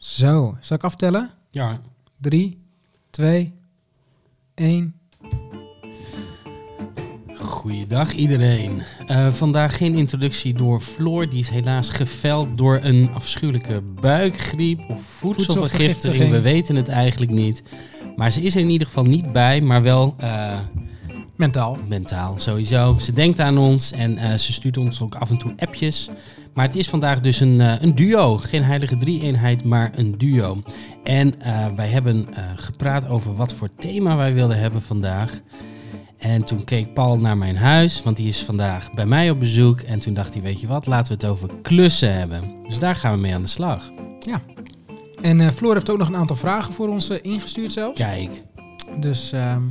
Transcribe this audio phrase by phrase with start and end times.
[0.00, 1.30] Zo, zal ik aftellen?
[1.50, 1.78] Ja.
[2.20, 2.58] 3,
[3.10, 3.52] 2,
[4.54, 4.94] 1.
[7.34, 8.82] Goeiedag iedereen.
[9.06, 11.28] Eh, vandaag geen introductie door Floor.
[11.28, 16.30] Die is helaas geveld door een afschuwelijke buikgriep of voedselvergiftiging.
[16.30, 17.62] We weten het eigenlijk niet.
[18.16, 20.58] Maar ze is er in ieder geval niet bij, maar wel eh,
[21.36, 21.78] Mentaal.
[21.88, 22.98] mentaal sowieso.
[22.98, 26.10] Ze denkt aan ons en eh, ze stuurt ons ook af en toe appjes.
[26.60, 28.36] Maar het is vandaag dus een, eh, een duo.
[28.36, 30.62] Geen heilige drie-eenheid, maar een duo.
[31.04, 35.40] En eh, wij hebben eh, gepraat over wat voor thema wij wilden hebben vandaag.
[36.18, 39.80] En toen keek Paul naar mijn huis, want die is vandaag bij mij op bezoek.
[39.80, 42.42] En toen dacht hij, weet je wat, laten we het over klussen hebben.
[42.68, 43.90] Dus daar gaan we mee aan de slag.
[45.22, 48.00] En eh Floor heeft ook nog een aantal vragen voor ons ingestuurd zelfs.
[48.00, 48.30] Kijk.
[49.00, 49.62] Dus ehm,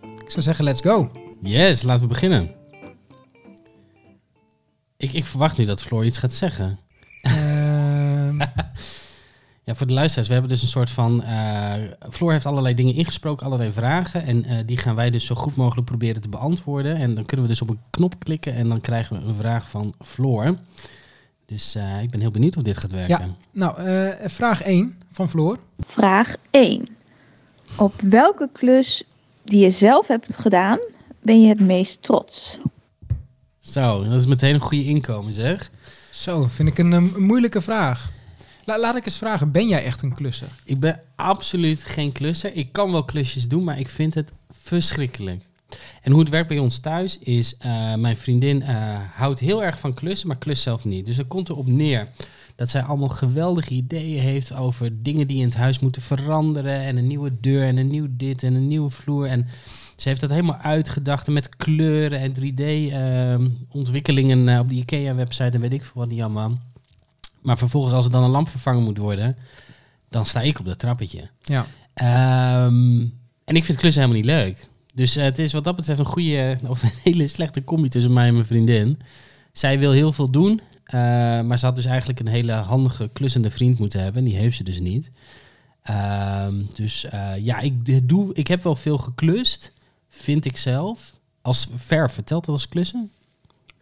[0.00, 1.10] ik zou zeggen, let's go.
[1.42, 2.59] Yes, laten we beginnen.
[5.00, 6.78] Ik, ik verwacht nu dat Floor iets gaat zeggen.
[7.22, 8.38] Ehm,
[9.64, 11.22] Ja, voor de luisteraars, we hebben dus een soort van...
[11.22, 11.74] eh
[12.10, 14.26] Floor heeft allerlei dingen ingesproken, allerlei vragen.
[14.26, 16.96] En eh, die gaan wij dus zo goed mogelijk proberen te beantwoorden.
[16.96, 19.70] En dan kunnen we dus op een knop klikken en dan krijgen we een vraag
[19.70, 20.56] van Floor.
[21.46, 23.36] Dus eh, ik ben heel benieuwd of dit gaat werken.
[23.50, 25.58] nou, eh, vraag 1 van Floor.
[25.86, 26.88] Vraag 1.
[27.76, 29.02] Op welke klus
[29.42, 30.78] die je zelf hebt gedaan,
[31.22, 32.58] ben je het meest trots?
[33.70, 35.70] Zo, dat is meteen een goede inkomen zeg.
[36.12, 38.10] Zo, vind ik een, moeilijke vraag.
[38.64, 40.48] La- laat ik eens vragen, ben jij echt een klusser?
[40.64, 42.54] Ik ben absoluut geen klusser.
[42.54, 45.42] Ik kan wel klusjes doen, maar ik vind het verschrikkelijk.
[46.02, 48.76] En hoe het werkt bij ons thuis is, eh, mijn vriendin eh,
[49.14, 51.06] houdt heel erg van klussen, maar klus zelf niet.
[51.06, 52.08] Dus er komt erop neer
[52.56, 56.80] dat zij allemaal geweldige ideeën heeft over dingen die in het huis moeten veranderen.
[56.80, 59.26] En een nieuwe deur en een nieuw dit en een nieuwe vloer.
[59.26, 59.48] En
[60.00, 65.84] ze heeft dat helemaal uitgedacht met kleuren en 3D-ontwikkelingen op die IKEA-website en weet ik
[65.84, 66.58] veel wat die allemaal.
[67.42, 69.36] Maar vervolgens, als er dan een lamp vervangen moet worden,
[70.08, 71.28] dan sta ik op dat trappetje.
[71.44, 71.66] Ja.
[71.94, 73.00] Ehm,
[73.44, 74.68] en ik vind klussen helemaal niet leuk.
[74.94, 78.12] Dus eh, het is wat dat betreft een goede of een hele slechte combi tussen
[78.12, 78.98] mij en mijn vriendin.
[79.52, 81.00] Zij wil heel veel doen, eh,
[81.40, 84.22] maar ze had dus eigenlijk een hele handige klussende vriend moeten hebben.
[84.22, 85.10] En die heeft ze dus niet.
[85.82, 89.72] Ehm, dus eh, ja, ik, doe, ik heb wel veel geklust,
[90.10, 91.18] vind ik zelf.
[91.42, 93.10] Als verven, telt dat als klussen?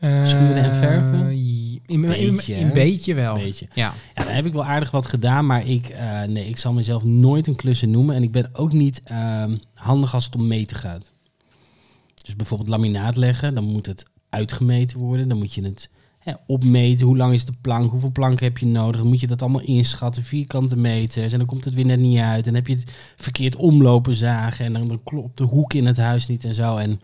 [0.00, 1.28] Schuren en verven?
[1.28, 3.34] Eh, in, in, Beetje, in, beetje wel.
[3.34, 3.66] Beetje.
[3.74, 3.94] Ja.
[4.14, 7.04] Ja, daar heb ik wel aardig wat gedaan, maar ik, eh, nee, ik zal mezelf
[7.04, 8.14] nooit een klusser noemen.
[8.14, 11.12] En ik ben ook niet ehm, handig als het om meten gaat.
[12.22, 15.28] Dus bijvoorbeeld laminaat leggen, dan moet het uitgemeten worden.
[15.28, 15.90] Dan moet je het
[16.46, 17.06] opmeten.
[17.06, 17.90] Hoe lang is de plank?
[17.90, 19.02] Hoeveel planken heb je nodig?
[19.02, 21.32] Moet je dat allemaal inschatten, vierkante meters.
[21.32, 22.46] En dan komt het weer net niet uit.
[22.46, 24.64] En heb je het verkeerd omlopen zagen.
[24.64, 26.76] En dan, klopt de hoek in het huis niet en zo.
[26.76, 27.00] En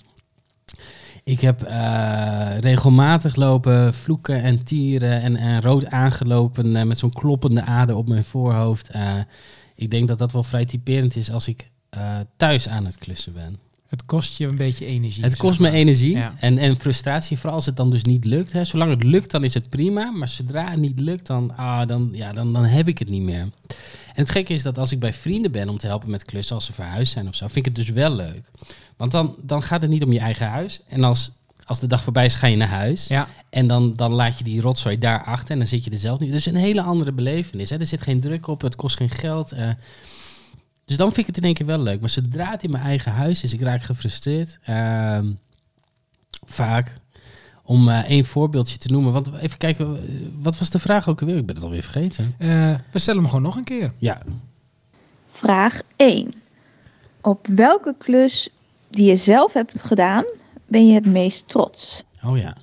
[1.24, 7.12] ik heb eh, regelmatig lopen vloeken en tieren en, en rood aangelopen eh, met zo'n
[7.12, 8.88] kloppende ader op mijn voorhoofd.
[8.88, 9.18] Eh,
[9.74, 11.72] ik denk dat dat wel vrij typerend is als ik
[12.36, 13.63] thuis aan het klussen ben.
[13.94, 15.22] Het kost je een beetje energie.
[15.24, 16.34] Het kost me energie Ja.
[16.38, 18.52] en, en frustratie, vooral als het dan dus niet lukt.
[18.52, 18.64] Hè.
[18.64, 20.10] Zolang het lukt, dan is het prima.
[20.10, 23.22] Maar zodra het niet lukt, dan, ah, dan, ja, dan, dan heb ik het niet
[23.22, 23.40] meer.
[23.40, 26.54] En het gekke is dat als ik bij vrienden ben om te helpen met klussen,
[26.54, 28.42] als ze verhuisd zijn of zo, vind ik het dus wel leuk.
[28.96, 30.80] Want dan, dan gaat het niet om je eigen huis.
[30.88, 31.30] En als,
[31.64, 33.06] als de dag voorbij is, ga je naar huis.
[33.06, 33.28] Ja.
[33.50, 36.18] En dan, dan laat je die rotzooi daar achter en dan zit je er zelf
[36.18, 36.32] niet.
[36.32, 37.70] Dus een hele andere belevenis.
[37.70, 37.76] Hè.
[37.78, 39.52] Er zit geen druk op, het kost geen geld.
[39.52, 39.68] eh.
[40.84, 42.00] Dus dan vind ik het in één keer wel leuk.
[42.00, 44.58] Maar zodra het in mijn eigen huis is, ik raak gefrustreerd.
[44.64, 45.32] Ehm,
[46.46, 46.92] vaak.
[47.66, 49.12] Om eh, één voorbeeldje te noemen.
[49.12, 50.02] Want even kijken, eh,
[50.38, 51.36] wat was de vraag ook alweer?
[51.36, 52.34] Ik ben het alweer vergeten.
[52.38, 53.92] Eh, we stellen hem gewoon nog een keer.
[53.98, 54.22] Ja,
[55.34, 56.34] Vraag 1.
[57.20, 58.48] Op welke klus
[58.88, 60.24] die je zelf hebt gedaan,
[60.66, 62.04] ben je het meest trots?
[62.24, 62.56] Oh ja.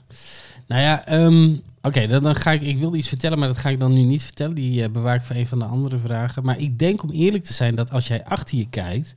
[0.68, 2.62] Nou ja, ehm, oké, dan, ga ik.
[2.62, 4.56] Ik wilde iets vertellen, maar dat ga ik dan nu niet vertellen.
[4.56, 6.44] Die eh, bewaar ik voor een van de andere vragen.
[6.44, 9.16] Maar ik denk om eerlijk te zijn dat als jij achter je kijkt,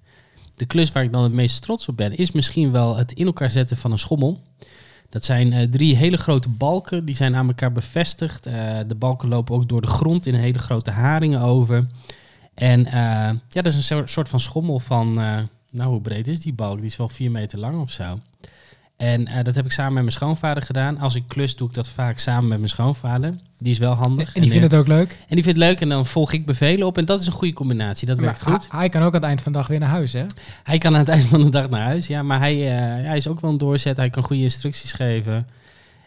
[0.56, 3.26] de klus waar ik dan het meest trots op ben, is misschien wel het in
[3.26, 4.41] elkaar zetten van een schommel.
[5.08, 8.47] Dat zijn eh, drie hele grote balken, die zijn aan elkaar bevestigd.
[8.47, 11.86] Eh, de balken lopen ook door de grond in hele grote haringen over.
[12.54, 12.81] En
[13.49, 15.14] ja, dat is een soort- van schommel van,
[15.70, 16.76] nou hoe breed is die balk?
[16.76, 18.19] Die is wel vier meter lang of zo.
[18.96, 20.99] En eh, dat heb ik samen met mijn schoonvader gedaan.
[20.99, 23.35] Als ik klus, doe ik dat vaak samen met mijn schoonvader.
[23.58, 24.35] Die is wel handig.
[24.35, 25.11] En die vindt het ook leuk.
[25.11, 26.99] en die vindt het leuk en dan volg ik bevelen op.
[26.99, 28.06] En dat is een goede combinatie.
[28.06, 28.69] Dat werkt goed.
[28.70, 30.26] Hij, hij kan ook aan het eind van de dag weer naar huis, hè?
[30.62, 32.06] Hij kan aan het eind van de dag naar huis.
[32.06, 33.96] Ja, maar hij, eh, hij is ook wel een doorzet.
[33.96, 35.47] Hij kan goede instructies geven.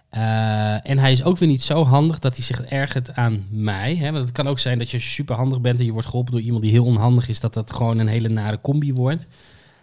[0.10, 3.95] Eh, en hij is ook weer niet zo handig dat hij zich ergert aan mij.
[3.95, 4.12] Hè?
[4.12, 6.42] Want het kan ook zijn dat je super handig bent en je wordt geholpen door
[6.42, 7.40] iemand die heel onhandig is.
[7.40, 9.28] Dat dat gewoon een hele nare combi wordt.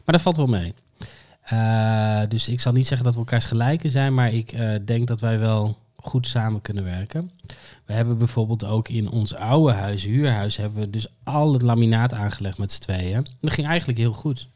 [0.04, 0.74] Maar dat valt wel mee.
[1.44, 4.14] Eh, dus ik zal niet zeggen dat we elkaars gelijken zijn.
[4.14, 7.30] Maar ik eh, denk dat wij wel goed samen kunnen werken.
[7.84, 12.12] We hebben bijvoorbeeld ook in ons oude huis, huurhuis, hebben we dus al het laminaat
[12.12, 13.26] aangelegd met z'n tweeën.
[13.40, 14.48] Dat ging eigenlijk heel goed.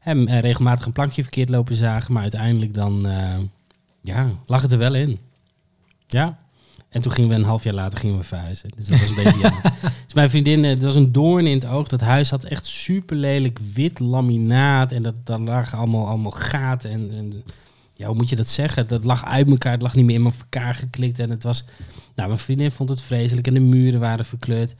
[0.00, 3.06] En eh, regelmatig een plankje verkeerd lopen zagen, maar uiteindelijk dan,
[4.00, 5.18] ja, lag het er wel in.
[6.06, 6.38] Ja.
[6.96, 8.68] En toen gingen we een half jaar later gingen we verhuizen.
[8.76, 9.62] Dus dat was een beetje jammer.
[10.04, 11.88] Dus mijn vriendin, eh, het was een doorn in het oog.
[11.88, 14.92] Dat huis had echt super lelijk wit laminaat.
[14.92, 16.90] En dat, daar lagen allemaal, allemaal gaten.
[16.90, 17.42] En, en
[17.92, 18.88] ja, hoe moet je dat zeggen?
[18.88, 19.72] Dat lag uit elkaar.
[19.72, 21.18] Het lag niet meer in elkaar geklikt.
[21.18, 21.64] En het was...
[22.14, 23.46] Nou, mijn vriendin vond het vreselijk.
[23.46, 24.74] En de muren waren verkleurd.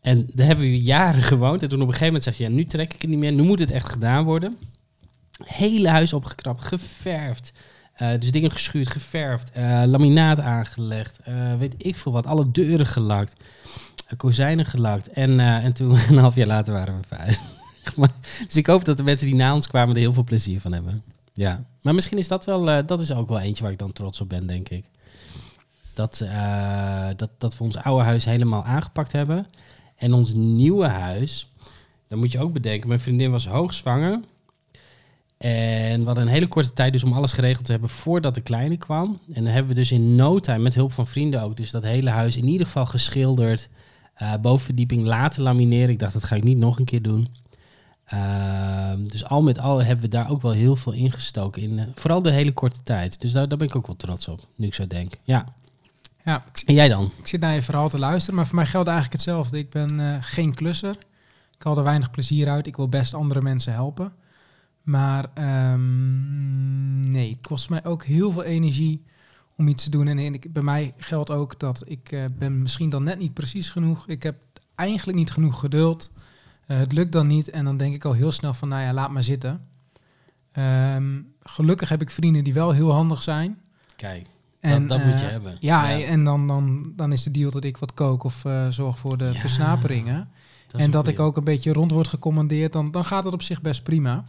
[0.00, 1.62] En daar hebben we jaren gewoond.
[1.62, 2.44] En toen op een gegeven moment zeg je...
[2.44, 3.32] Ja, nu trek ik het niet meer.
[3.32, 4.56] Nu moet het echt gedaan worden.
[5.44, 6.64] Hele huis opgekrapt.
[6.64, 7.52] Geverfd.
[8.02, 12.26] Uh, dus dingen geschuurd, geverfd, uh, laminaat aangelegd, uh, weet ik veel wat.
[12.26, 13.34] Alle deuren gelakt,
[14.16, 15.08] kozijnen gelakt.
[15.08, 17.42] En, en toen, een half jaar later, waren we verhuisd.
[18.46, 20.72] dus ik hoop dat de mensen die na ons kwamen er heel veel plezier van
[20.72, 21.02] hebben.
[21.32, 24.20] Ja, maar misschien is dat wel, dat is ook wel eentje waar ik dan trots
[24.20, 24.84] op ben, denk ik.
[25.94, 26.24] Dat,
[27.16, 29.46] dat, dat we ons oude huis helemaal aangepakt hebben.
[29.96, 31.52] En ons nieuwe huis,
[32.08, 34.20] dan moet je ook bedenken, mijn vriendin was hoogzwanger.
[35.38, 38.40] En we hadden een hele korte tijd dus om alles geregeld te hebben voordat de
[38.40, 39.18] kleine kwam.
[39.32, 41.82] En dan hebben we dus in no time, met hulp van vrienden ook, dus dat
[41.82, 43.68] hele huis in ieder geval geschilderd.
[44.22, 45.88] Uh, bovenverdieping laten lamineren.
[45.88, 47.28] Ik dacht, dat ga ik niet nog een keer doen.
[48.14, 51.62] Uh, dus al met al hebben we daar ook wel heel veel ingestoken.
[51.62, 53.20] In, uh, vooral de hele korte tijd.
[53.20, 55.12] Dus daar, daar ben ik ook wel trots op, nu ik zo denk.
[55.22, 55.44] Ja.
[56.24, 57.10] ja en jij dan?
[57.18, 59.58] Ik zit naar je verhaal te luisteren, maar voor mij geldt eigenlijk hetzelfde.
[59.58, 60.96] Ik ben geen klusser.
[61.56, 62.66] Ik haal er weinig plezier uit.
[62.66, 64.12] Ik wil best andere mensen helpen.
[64.88, 65.24] Maar
[65.72, 69.04] um, nee, het kost mij ook heel veel energie
[69.56, 70.06] om iets te doen.
[70.06, 73.70] En ik, bij mij geldt ook dat ik uh, ben misschien dan net niet precies
[73.70, 74.08] genoeg.
[74.08, 74.36] Ik heb
[74.74, 76.10] eigenlijk niet genoeg geduld.
[76.66, 77.50] Uh, het lukt dan niet.
[77.50, 79.66] En dan denk ik al heel snel van, nou ja, laat maar zitten.
[80.52, 83.58] Um, gelukkig heb ik vrienden die wel heel handig zijn.
[83.96, 84.26] Kijk,
[84.60, 85.56] en, dat, dat uh, moet je hebben.
[85.60, 88.98] Ja, ja, en dan, dan, dan is de deal dat ik wat kook of zorg
[88.98, 90.28] voor de ja, versnaperingen.
[90.66, 92.72] Dat en dat ik ook een beetje rond word gecommandeerd.
[92.72, 94.24] Dan, dan gaat het op zich best prima.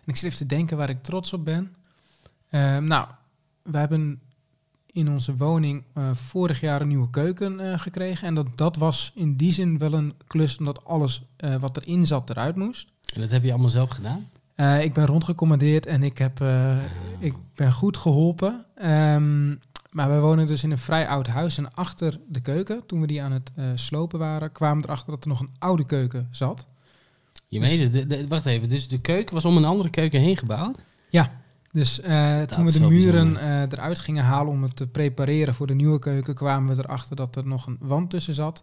[0.00, 1.74] En ik zit even te denken waar ik trots op ben.
[2.50, 3.08] Uh, nou,
[3.62, 4.20] we hebben
[4.86, 8.26] in onze woning uh, vorig jaar een nieuwe keuken uh, gekregen.
[8.26, 12.06] En dat, dat was in die zin wel een klus, omdat alles uh, wat erin
[12.06, 12.88] zat eruit moest.
[13.14, 14.28] En dat heb je allemaal zelf gedaan?
[14.80, 16.44] ik ben rondgecommandeerd en ik, heb,
[17.18, 18.64] ik ben goed geholpen.
[18.82, 19.60] Um,
[19.90, 21.58] maar we wonen dus in een vrij oud huis.
[21.58, 25.22] En achter de keuken, toen we die aan het slopen waren, kwamen we erachter dat
[25.22, 26.66] er nog een oude keuken zat.
[27.50, 30.20] Je dus, meende, de, de, wacht even, dus de keuken was om een andere keuken
[30.20, 30.78] heen gebouwd?
[31.08, 31.40] Ja,
[31.72, 35.66] dus uh, toen we de muren uh, eruit gingen halen om het te prepareren voor
[35.66, 38.62] de nieuwe keuken, kwamen we erachter dat er nog een wand tussen zat.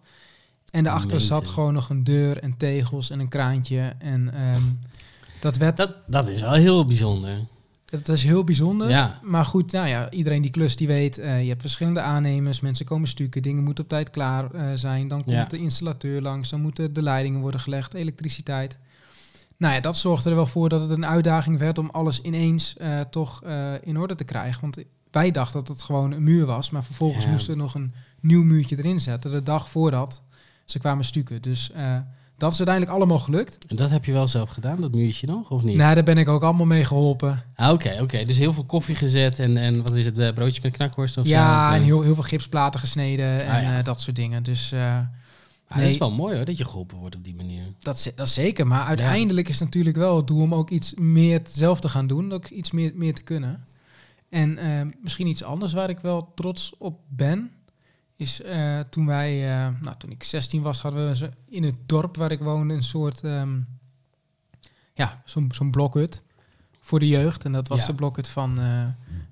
[0.69, 3.95] En daarachter zat gewoon nog een deur en tegels en een kraantje.
[3.97, 4.79] En um,
[5.39, 5.77] dat werd...
[5.77, 7.37] Dat, dat is wel heel bijzonder.
[7.89, 8.89] Dat is heel bijzonder.
[8.89, 9.19] Ja.
[9.23, 12.85] Maar goed, nou ja, iedereen die klus die weet, uh, je hebt verschillende aannemers, mensen
[12.85, 15.07] komen stukken, dingen moeten op tijd klaar uh, zijn.
[15.07, 15.45] Dan komt ja.
[15.45, 18.79] de installateur langs, dan moeten de leidingen worden gelegd, elektriciteit.
[19.57, 22.75] Nou ja, dat zorgde er wel voor dat het een uitdaging werd om alles ineens
[22.81, 23.43] uh, toch
[23.81, 24.61] in orde te krijgen.
[24.61, 24.77] Want
[25.11, 27.31] wij dachten dat het gewoon een muur was, maar vervolgens ja.
[27.31, 30.23] moesten we nog een nieuw muurtje erin zetten, de dag voordat
[30.65, 31.41] ze kwamen stukken.
[31.41, 31.71] Dus
[32.37, 33.57] dat is uiteindelijk allemaal gelukt.
[33.67, 35.75] En dat heb je wel zelf gedaan, dat muurtje nog, of niet?
[35.75, 37.43] Nou, daar ben ik ook allemaal mee geholpen.
[37.55, 38.03] Ah, oké, oké.
[38.03, 38.25] Okay.
[38.25, 41.25] Dus heel veel koffie gezet en, en wat is het, uh, broodje met knakworst of
[41.25, 41.75] ja, zo?
[41.75, 43.77] en heel, heel veel gipsplaten gesneden en ah, ja.
[43.77, 44.43] uh, dat soort dingen.
[44.43, 44.71] Dus...
[44.73, 44.97] Uh, ah,
[45.69, 45.83] nee.
[45.83, 47.63] Dat is wel mooi hoor, dat je geholpen wordt op die manier.
[47.79, 49.53] Dat, dat zeker, maar uiteindelijk ja.
[49.53, 52.31] is natuurlijk wel het doel om ook iets meer zelf te gaan doen.
[52.33, 53.65] Ook iets meer, meer te kunnen.
[54.29, 54.59] En
[55.01, 57.51] misschien iets anders waar ik wel trots op ben
[58.17, 62.17] is uh, toen wij, uh, nou toen ik 16 was, hadden we in het dorp
[62.17, 63.65] waar ik woonde een soort, um,
[64.93, 66.23] ja, zo'n zo'n blokhut
[66.79, 67.45] voor de jeugd.
[67.45, 67.85] En dat was ja.
[67.85, 68.81] de blokhut van uh,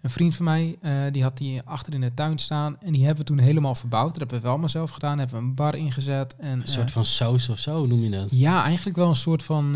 [0.02, 0.78] een vriend van mij.
[1.12, 4.10] die had die achter in de tuin staan en die hebben we toen helemaal verbouwd.
[4.10, 5.18] Dat hebben we wel maar zelf gedaan.
[5.18, 6.36] Hebben we een bar ingezet.
[6.36, 8.28] En, een soort van saus of zo noem je dat?
[8.32, 9.74] Ja, eigenlijk wel een soort van,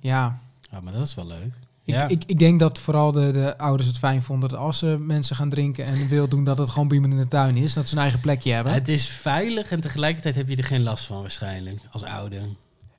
[0.00, 0.38] ja...
[0.70, 1.58] Ja, maar dat is wel leuk.
[1.84, 4.96] Ik, ik, ik, denk dat vooral de, de ouders het fijn vonden dat als ze
[5.00, 7.72] mensen gaan drinken en wil doen, dat het gewoon bij in de tuin is.
[7.72, 8.72] Dat ze een eigen plekje hebben.
[8.72, 12.42] Het is veilig en tegelijkertijd heb je er geen last van waarschijnlijk, als ouder.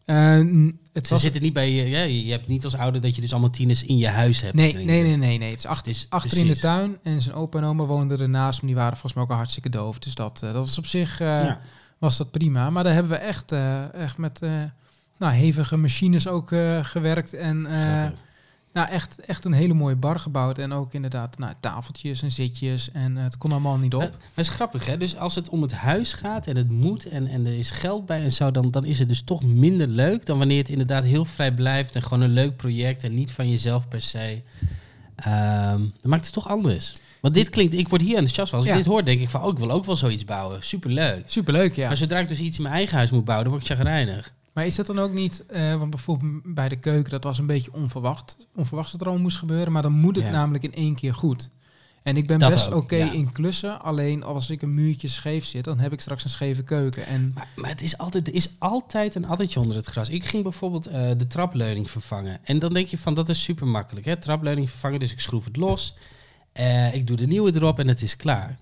[0.05, 3.21] Uh, het ze zitten niet bij je, ja, je hebt niet als ouder dat je
[3.21, 4.53] dus allemaal tieners in je huis hebt.
[4.53, 5.49] Nee, nee, nee, nee, nee.
[5.49, 8.61] Het is achter, is, achter in de tuin en zijn opa en oma woonden ernaast,
[8.61, 9.99] maar die waren volgens mij ook al hartstikke doof.
[9.99, 11.61] Dus dat, uh, dat was op zich uh, ja.
[11.97, 12.69] was dat prima.
[12.69, 13.51] Maar daar hebben we echt,
[13.91, 14.39] echt met
[15.17, 16.47] nou, hevige machines ook
[16.81, 17.67] gewerkt en...
[18.73, 20.57] Nou, echt, echt een hele mooie bar gebouwd.
[20.57, 22.91] En ook inderdaad nou, tafeltjes en zitjes.
[22.91, 23.99] En uh, het kon allemaal niet op.
[23.99, 24.97] Maar, het is grappig, hè?
[24.97, 28.05] Dus als het om het huis gaat en het moet en, en er is geld
[28.05, 28.51] bij en zo...
[28.51, 31.95] Dan, dan is het dus toch minder leuk dan wanneer het inderdaad heel vrij blijft...
[31.95, 34.41] en gewoon een leuk project en niet van jezelf per se.
[35.27, 36.93] Um, dan maakt het toch anders.
[37.21, 38.59] Want dit klinkt, ik word hier enthousiast van.
[38.59, 38.73] Als Ja.
[38.73, 40.63] ik dit hoor, denk ik van, oh, ik wil ook wel zoiets bouwen.
[40.63, 41.23] Superleuk.
[41.25, 41.87] Superleuk, ja.
[41.87, 44.31] Maar zodra ik dus iets in mijn eigen huis moet bouwen, dan word ik chagrijnig.
[44.53, 47.45] Maar is dat dan ook niet, eh, want bijvoorbeeld bij de keuken, dat was een
[47.45, 50.31] beetje onverwacht, onverwachts dat er al moest gebeuren, maar dan moet het Ja.
[50.31, 51.49] namelijk in één keer goed.
[52.03, 53.11] En ik ben Dat best oké ja.
[53.11, 56.63] in klussen, alleen als ik een muurtje scheef zit, dan heb ik straks een scheve
[56.63, 57.05] keuken.
[57.05, 60.09] En Maar, maar het is altijd, er is altijd een addertje onder het gras.
[60.09, 62.39] Ik ging bijvoorbeeld eh, de trapleuning vervangen.
[62.43, 64.05] En dan denk je van, dat is super makkelijk.
[64.05, 64.17] Hè?
[64.17, 65.95] Trapleuning vervangen, dus ik schroef het los.
[66.51, 68.57] Eh, ik doe de nieuwe erop en het is klaar.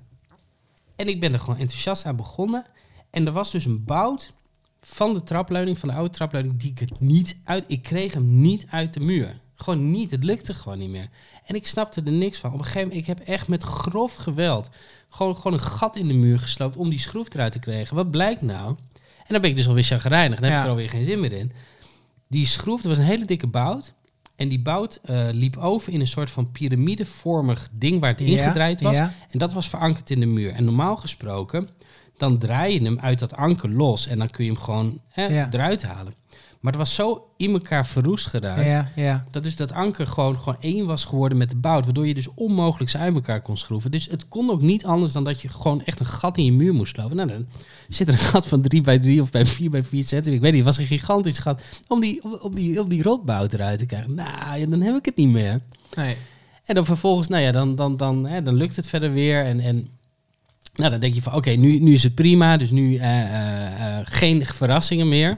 [0.96, 2.66] En ik ben er gewoon enthousiast aan begonnen.
[3.10, 4.34] En er was dus een bout
[4.82, 7.64] van de trapleuning, van de oude trapleuning, die ik het niet uit...
[7.68, 9.40] Ik kreeg hem niet uit de muur.
[9.56, 11.10] Gewoon niet, het lukte gewoon niet meer.
[11.46, 12.54] En ik snapte er niks van.
[12.54, 14.70] Op een gegeven moment, ik heb echt met grof geweld
[15.12, 17.96] gewoon, gewoon een gat in de muur gesloopt om die schroef eruit te krijgen.
[17.96, 18.76] Wat blijkt nou?
[18.98, 20.40] En dan ben ik dus alweer chagrijnig.
[20.40, 21.52] Dan heb ik er alweer geen zin meer in.
[22.28, 23.94] Die schroef, er was een hele dikke bout.
[24.36, 28.82] En die bout eh, liep over in een soort van piramidevormig ding waar het ingedraaid
[28.82, 28.98] was.
[28.98, 30.52] Ja, En dat was verankerd in de muur.
[30.52, 31.70] En normaal gesproken,
[32.22, 34.08] dan draai je hem uit dat anker los.
[34.08, 35.48] En dan kun je hem gewoon hè, Ja.
[35.52, 36.14] eruit halen.
[36.60, 38.66] Maar het was zo in elkaar verroest geraakt.
[38.66, 39.26] ja, ja.
[39.32, 41.84] Dat dus dat anker gewoon, gewoon één was geworden met de bout.
[41.86, 43.92] Waardoor je dus onmogelijk ze uit elkaar kon schroeven.
[43.92, 46.52] Dus het kon ook niet anders dan dat je gewoon echt een gat in je
[46.52, 47.16] muur moest slopen.
[47.16, 47.48] Nou, dan
[47.90, 50.34] zit er een gat van 3 bij 3 of bij 4 bij 4 centimeter.
[50.34, 51.62] Ik weet niet, het was een gigantisch gat.
[51.88, 54.14] Om die, om die, om die rotbout eruit te krijgen.
[54.16, 55.60] Nou, ja, dan heb ik het niet meer.
[55.96, 56.16] Nee.
[56.66, 59.46] En dan vervolgens, nou ja, dan, dan, dan, hè, dan lukt het verder weer.
[59.46, 59.90] En, en
[60.74, 62.58] nou, dan denk je van, oké, nu, nu is het prima.
[62.58, 65.38] Dus nu eh, eh, eh, geen verrassingen meer.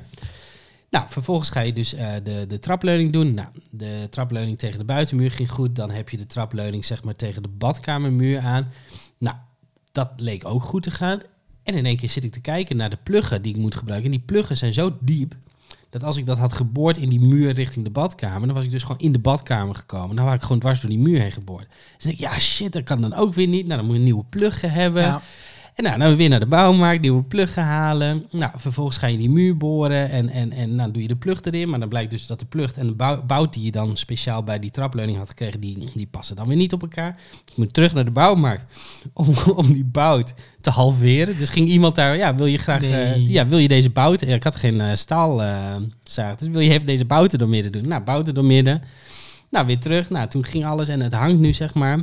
[0.90, 1.90] Nou, vervolgens ga je dus
[2.24, 3.34] de, de trapleuning doen.
[3.34, 5.76] Nou, de trapleuning tegen de buitenmuur ging goed.
[5.76, 8.72] Dan heb je de trapleuning zeg maar tegen de badkamermuur aan.
[9.18, 9.36] Nou,
[9.92, 11.22] dat leek ook goed te gaan.
[11.64, 14.12] En in één keer zit ik te kijken naar de pluggen die ik moet gebruiken.
[14.12, 15.36] En die pluggen zijn zo diep
[15.94, 18.72] dat als ik dat had geboord in die muur richting de badkamer, dan was ik
[18.72, 20.16] dus gewoon in de badkamer gekomen.
[20.16, 21.68] Dan was ik gewoon dwars door die muur heen geboord.
[21.98, 23.66] Dus ik, ja shit, dat kan dan ook weer niet.
[23.66, 25.02] Nou, dan moet je een nieuwe pluggen hebben.
[25.02, 25.22] Ja.
[25.74, 28.26] En nou, dan weer naar de bouwmarkt, nieuwe pluggen halen.
[28.32, 31.42] Nou, vervolgens ga je die muur boren en, en, en nou, doe je de plug
[31.42, 31.70] erin.
[31.70, 34.44] Maar dan blijkt dus dat de plug en de bou- bout die je dan speciaal
[34.44, 37.20] bij die trapleuning had gekregen, die, die passen dan weer niet op elkaar.
[37.52, 38.66] Ik moet terug naar de bouwmarkt
[39.14, 41.38] om, om die bout te halveren.
[41.38, 44.36] Dus ging iemand daar, ja, wil je graag, eh, ja, wil je deze bouten, ja,
[44.36, 47.88] ik had geen eh, staalzaag, dus wil je even deze bouten door midden doen?
[47.88, 48.82] Nou, bouten door midden.
[49.50, 50.10] Nou, weer terug.
[50.10, 52.00] Nou, toen ging alles en het hangt nu, zeg maar.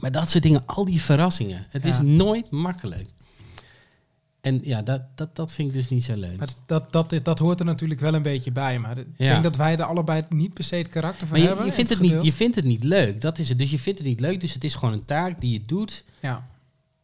[0.00, 1.66] Maar dat soort dingen, al die verrassingen.
[1.70, 3.08] Het is nooit makkelijk.
[4.40, 6.38] En ja, dat, dat, dat vind ik dus niet zo leuk.
[6.38, 8.78] Maar dat, dat, dat, dat hoort er natuurlijk wel een beetje bij.
[8.78, 9.28] Maar ik Ja.
[9.30, 11.66] denk dat wij er allebei niet per se het karakter van Maar je, hebben.
[11.66, 13.58] je, vindt het niet, je vindt het niet leuk, dat is het.
[13.58, 16.04] Dus je vindt het niet leuk, dus het is gewoon een taak die je doet.
[16.20, 16.46] Ja.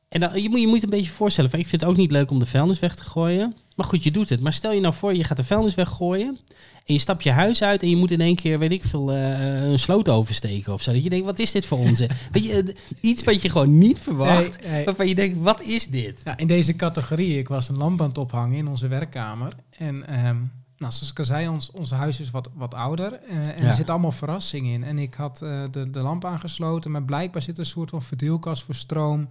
[0.08, 2.10] En dan, je, moet, je moet een beetje voorstellen, van, ik vind het ook niet
[2.10, 3.54] leuk om de vuilnis weg te gooien.
[3.76, 4.40] Maar goed, je doet het.
[4.40, 6.38] Maar stel je nou voor, je gaat de vuilnis weggooien.
[6.85, 9.12] En je stapt je huis uit en je moet in één keer, weet ik veel,
[9.12, 10.92] eh, een sloot oversteken of zo.
[10.92, 12.09] Dat je denkt, wat is dit voor onze?
[12.33, 14.61] weet je, eh, iets wat je gewoon niet verwacht.
[14.62, 14.85] Nee, nee.
[14.85, 16.21] Waarvan je denkt, wat is dit?
[16.25, 19.52] Ja, in deze categorie, ik was een lamp aan het ophangen in onze werkkamer.
[19.78, 20.37] En ehm,
[20.78, 23.12] nou, zoals ik al zei, ons, ons huis is wat, wat ouder.
[23.12, 23.68] eh, en Ja.
[23.68, 24.85] er zitten allemaal verrassingen in.
[24.85, 28.62] En ik had de, de lamp aangesloten, maar blijkbaar zit er een soort van verdeelkast
[28.62, 29.28] voor stroom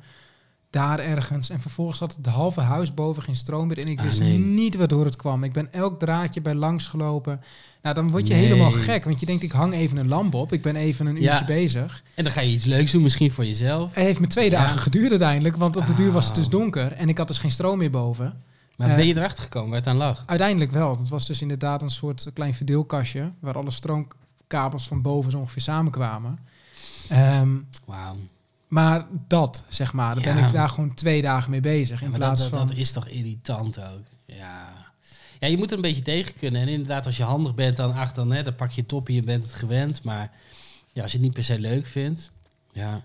[0.75, 1.50] daar ergens.
[1.50, 3.77] En vervolgens had het halve huis boven geen stroom meer.
[3.77, 4.38] En ik Ah, wist nee.
[4.38, 5.44] niet waardoor het kwam.
[5.44, 7.41] Ik ben elk draadje bij langs gelopen.
[7.82, 8.44] Nou, dan word je Nee.
[8.46, 9.03] helemaal gek.
[9.03, 10.53] Want je denkt, ik hang even een lamp op.
[10.53, 11.32] Ik ben even een Ja.
[11.32, 12.03] uurtje bezig.
[12.15, 13.94] En dan ga je iets leuks doen, misschien voor jezelf.
[13.96, 14.60] Het heeft me twee Ja.
[14.60, 15.55] dagen geduurd uiteindelijk.
[15.55, 16.91] Want op de duur was het dus donker.
[16.91, 18.41] En ik had dus geen stroom meer boven.
[18.75, 20.24] Maar Eh, ben je erachter gekomen waar het aan lag?
[20.25, 20.98] Uiteindelijk wel.
[20.98, 25.62] Het was dus inderdaad een soort klein verdeelkastje waar alle stroomkabels van boven zo ongeveer
[25.62, 26.39] samenkwamen.
[27.10, 27.50] Ehm,
[27.86, 28.15] Wauw.
[28.67, 32.01] Maar dat, zeg maar, daar ben ik daar gewoon twee dagen mee bezig.
[32.01, 32.67] In maar plaats dat, van.
[32.67, 34.03] dat is toch irritant ook?
[34.25, 34.74] Ja.
[35.39, 36.62] Ja, je moet er een beetje tegen kunnen.
[36.62, 39.07] En inderdaad, als je handig bent, dan, ach, dan, hè, dan pak je het op
[39.07, 40.03] en je bent het gewend.
[40.03, 40.31] Maar
[40.91, 42.31] ja, als je het niet per se leuk vindt.
[42.74, 42.95] Ja.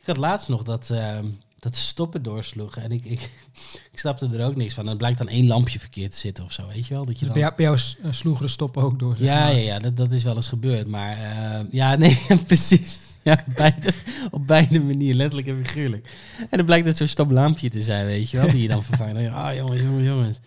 [0.00, 1.26] Ik had laatst nog dat, ehm,
[1.58, 2.82] dat de stoppen doorsloegen.
[2.82, 3.20] En ik, ik,
[3.92, 4.88] ik snapte er ook niks van.
[4.88, 7.04] Er blijkt dan één lampje verkeerd te zitten of zo, weet je wel?
[7.04, 7.32] Dat je dus dan...
[7.32, 9.16] bij jou, bij jou s- eh, sloegen de stoppen ook door.
[9.16, 9.52] zeg Ja, maar.
[9.54, 10.86] ja, ja dat, dat is wel eens gebeurd.
[10.86, 13.05] Maar eh, ja, nee, precies.
[13.26, 13.92] Ja, beide,
[14.30, 16.08] op beide manieren, letterlijk en figuurlijk.
[16.38, 18.84] En dan blijkt het zo'n stop lampje te zijn, weet je wel, die je dan
[18.84, 19.14] vervangt.
[19.14, 20.38] Dan je, ah jongens, jongens, jongens.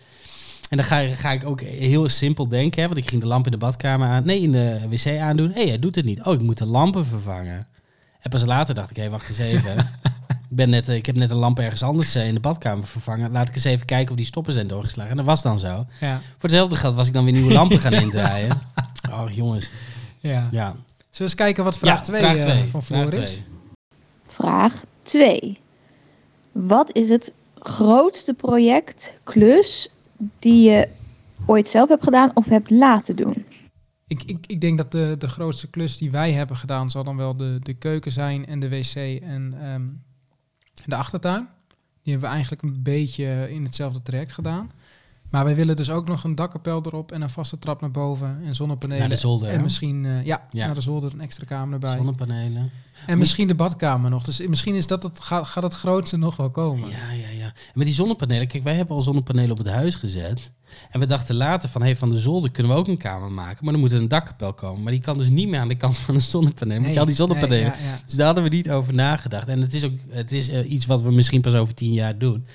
[0.68, 3.44] En dan ga, ga ik ook heel simpel denken, hè, want ik ging de lamp
[3.44, 5.48] in de badkamer aan, nee, in de wc aandoen.
[5.48, 6.22] Hé, hey, hij doet het niet.
[6.22, 7.66] Oh, ik moet de lampen vervangen.
[8.20, 9.76] En pas later dacht ik, hé, wacht eens even.
[9.78, 9.86] ik,
[10.48, 13.30] ben net, eh, ik heb net een lamp ergens anders eh, in de badkamer vervangen.
[13.30, 15.10] Laat ik eens even kijken of die stoppen zijn doorgeslagen.
[15.10, 15.86] En dat was dan zo.
[16.00, 16.16] Ja.
[16.18, 18.60] Voor hetzelfde geld was ik dan weer nieuwe lampen gaan indraaien.
[19.10, 19.70] Oh, jongens.
[20.20, 20.48] Ja.
[20.50, 20.76] Ja.
[21.20, 22.66] Zullen we eens kijken wat vraag Ja, 2 vraag twee.
[22.66, 23.42] van Floor is?
[24.26, 25.58] Vraag 2.
[26.52, 29.90] Wat is het grootste project, klus,
[30.38, 30.88] die je
[31.46, 33.44] ooit zelf hebt gedaan of hebt laten doen?
[34.06, 37.16] ik, ik, ik denk dat de, de grootste klus die wij hebben gedaan zal dan
[37.16, 39.88] wel de, de keuken zijn en de wc en ehm,
[40.84, 41.48] de achtertuin.
[42.02, 44.70] Die hebben we eigenlijk een beetje in hetzelfde traject gedaan.
[45.30, 48.40] Maar wij willen dus ook nog een dakkapel erop en een vaste trap naar boven
[48.44, 48.98] en zonnepanelen.
[49.00, 49.62] Naar de zolder, En hè?
[49.62, 50.66] misschien, eh, ja, Ja.
[50.66, 51.96] naar de zolder een extra kamer erbij.
[51.96, 52.70] Zonnepanelen.
[53.06, 54.22] En misschien de badkamer nog.
[54.22, 56.88] Dus misschien is dat het, gaat, gaat het grootste nog wel komen.
[56.88, 57.44] Ja, ja, ja.
[57.44, 60.52] En met die zonnepanelen, kijk, wij hebben al zonnepanelen op het huis gezet.
[60.90, 63.64] En we dachten later van, hey, van de zolder kunnen we ook een kamer maken.
[63.64, 64.82] Maar dan moet er een dakkapel komen.
[64.82, 66.92] Maar die kan dus niet meer aan de kant van de zonnepanelen.
[66.92, 67.70] Je al die zonnepanelen.
[67.70, 68.00] nee, ja, ja.
[68.06, 69.48] Dus daar hadden we niet over nagedacht.
[69.48, 72.18] En het is ook het is, eh, iets wat we misschien pas over tien jaar
[72.18, 72.46] doen.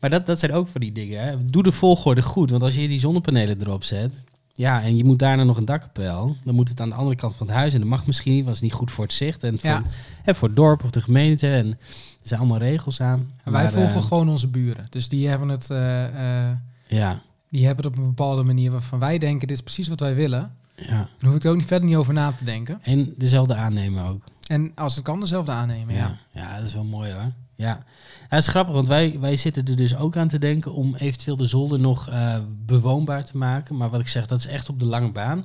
[0.00, 1.20] Maar dat, dat zijn ook van die dingen.
[1.22, 1.44] Hè.
[1.44, 2.50] Doe de volgorde goed.
[2.50, 4.24] Want als je die zonnepanelen erop zet...
[4.52, 6.36] Ja, en je moet daarna nog een dakkapel.
[6.44, 7.74] Dan moet het aan de andere kant van het huis.
[7.74, 9.44] En dat mag misschien niet, want het is niet goed voor het zicht.
[9.44, 9.82] En voor, Ja.
[10.24, 11.50] en voor het dorp of de gemeente.
[11.50, 11.76] En er
[12.22, 13.32] zijn allemaal regels aan.
[13.44, 14.86] En wij Maar, volgen eh, gewoon onze buren.
[14.90, 16.56] Dus die hebben het, eh, eh,
[16.88, 20.00] Ja, die hebben het op een bepaalde manier waarvan wij denken, dit is precies wat
[20.00, 20.52] wij willen.
[20.76, 21.08] ja.
[21.18, 22.78] Dan hoef ik er ook niet verder niet over na te denken.
[22.82, 24.22] En dezelfde aannemen ook.
[24.46, 26.18] En als het kan, dezelfde aannemen, ja.
[26.32, 27.30] Ja, ja dat is wel mooi hoor.
[27.60, 27.84] Ja.
[28.28, 31.36] het is grappig, want wij, wij zitten er dus ook aan te denken om eventueel
[31.36, 33.76] de zolder nog eh, bewoonbaar te maken.
[33.76, 35.44] Maar wat ik zeg, dat is echt op de lange baan.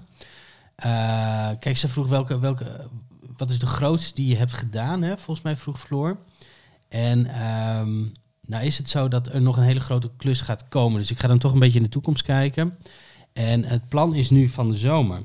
[0.76, 2.88] Eh, kijk, ze vroeg welke, welke,
[3.38, 5.18] wat is de grootste die je hebt gedaan, hè?
[5.18, 6.18] volgens mij vroeg Floor.
[6.90, 8.02] En ehm,
[8.46, 11.00] nou is het zo dat er nog een hele grote klus gaat komen.
[11.00, 12.78] Dus ik ga dan toch een beetje in de toekomst kijken.
[13.34, 15.22] En het plan is nu van de zomer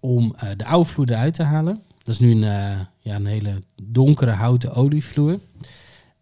[0.00, 1.82] om eh, de oude vloer eruit te halen.
[1.98, 5.38] Dat is nu een, ja, een hele donkere houten olievloer.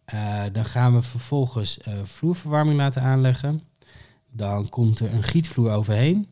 [0.09, 3.61] Eh, dan gaan we vervolgens eh, vloerverwarming laten aanleggen.
[4.31, 6.27] Dan komt er een gietvloer overheen.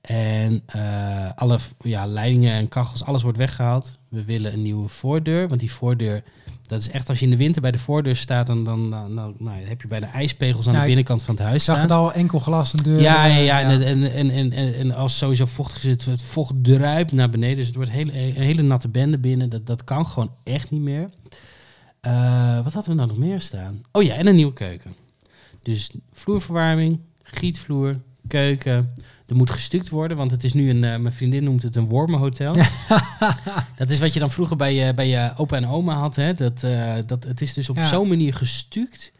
[0.00, 3.98] En eh, alle ja, leidingen en kachels, alles wordt weggehaald.
[4.08, 5.48] We willen een nieuwe voordeur.
[5.48, 6.22] Want die voordeur,
[6.66, 9.14] dat is echt als je in de winter bij de voordeur staat, dan, dan, dan,
[9.14, 11.90] dan- nou, heb je bij de ijspegels aan de binnenkant van het huis zag het
[11.90, 13.00] al, enkel glas en deur.
[13.00, 13.70] Ja, ja, ja.
[13.70, 17.56] En, en, en, en, als sowieso vochtig is, het, het vocht druipt naar beneden.
[17.56, 19.48] Dus het wordt hele, een hele natte bende binnen.
[19.48, 21.08] Dat, dat kan gewoon echt niet meer.
[22.00, 23.82] Eh, wat hadden we nou nog meer staan?
[23.92, 24.94] Oh ja, en een nieuwe keuken.
[25.62, 28.94] Dus vloerverwarming, gietvloer, keuken.
[29.26, 30.84] Er moet gestuukt worden, want het is nu een...
[30.84, 32.54] eh, mijn vriendin noemt het een wormenhotel.
[33.76, 36.16] dat is wat je dan vroeger bij je, bij je opa en oma had.
[36.16, 36.34] Hè?
[36.34, 37.88] Dat, eh, dat, het is dus op Ja.
[37.88, 39.12] zo'n manier gestuukt...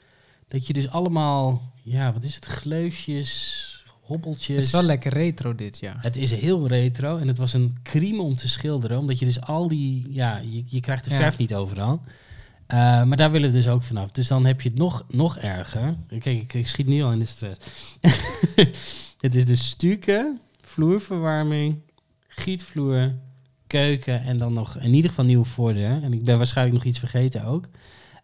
[0.48, 1.72] dat je dus allemaal...
[1.82, 2.44] Ja, wat is het?
[2.44, 4.56] Gleufjes, hobbeltjes...
[4.56, 5.96] Het is wel lekker retro dit, ja.
[6.00, 9.40] Het is heel retro en het was een crime om te schilderen, omdat je dus
[9.40, 11.16] al die, ja, je, je krijgt de Ja.
[11.16, 12.02] verf niet overal.
[12.68, 14.10] Eh, maar daar willen we dus ook vanaf.
[14.10, 15.96] Dus dan heb je het nog, nog erger.
[16.18, 17.60] Kijk, ik, schiet nu al in de stress.
[19.20, 21.80] het is dus stukken, vloerverwarming,
[22.28, 23.14] gietvloer,
[23.66, 26.02] keuken en dan nog in ieder geval nieuwe voordeur.
[26.02, 27.68] En ik ben waarschijnlijk nog iets vergeten ook.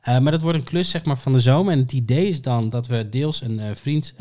[0.00, 1.72] Eh, maar dat wordt een klus zeg maar, van de zomer.
[1.72, 4.14] En het idee is dan dat we deels een eh, vriend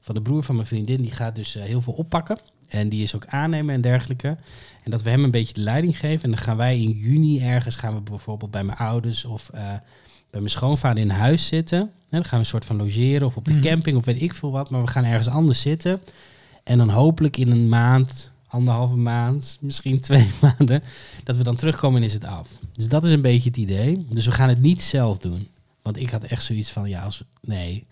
[0.00, 2.38] van de broer van mijn vriendin, die gaat dus heel veel oppakken.
[2.72, 4.36] En die is ook aannemer en dergelijke.
[4.82, 6.22] En dat we hem een beetje de leiding geven.
[6.24, 9.60] En dan gaan wij in juni ergens, gaan we bijvoorbeeld bij mijn ouders of eh,
[10.30, 11.78] bij mijn schoonvader in huis zitten.
[11.80, 13.62] En dan gaan we een soort van logeren of op de Mhm.
[13.62, 14.70] camping of weet ik veel wat.
[14.70, 16.00] Maar we gaan ergens anders zitten.
[16.64, 20.82] En dan hopelijk in een maand, anderhalve maand, misschien twee maanden,
[21.24, 22.48] dat we dan terugkomen en is het af.
[22.72, 24.06] Dus dat is een beetje het idee.
[24.10, 25.48] Dus we gaan het niet zelf doen.
[25.82, 27.86] Want ik had echt zoiets van, ja, als, nee.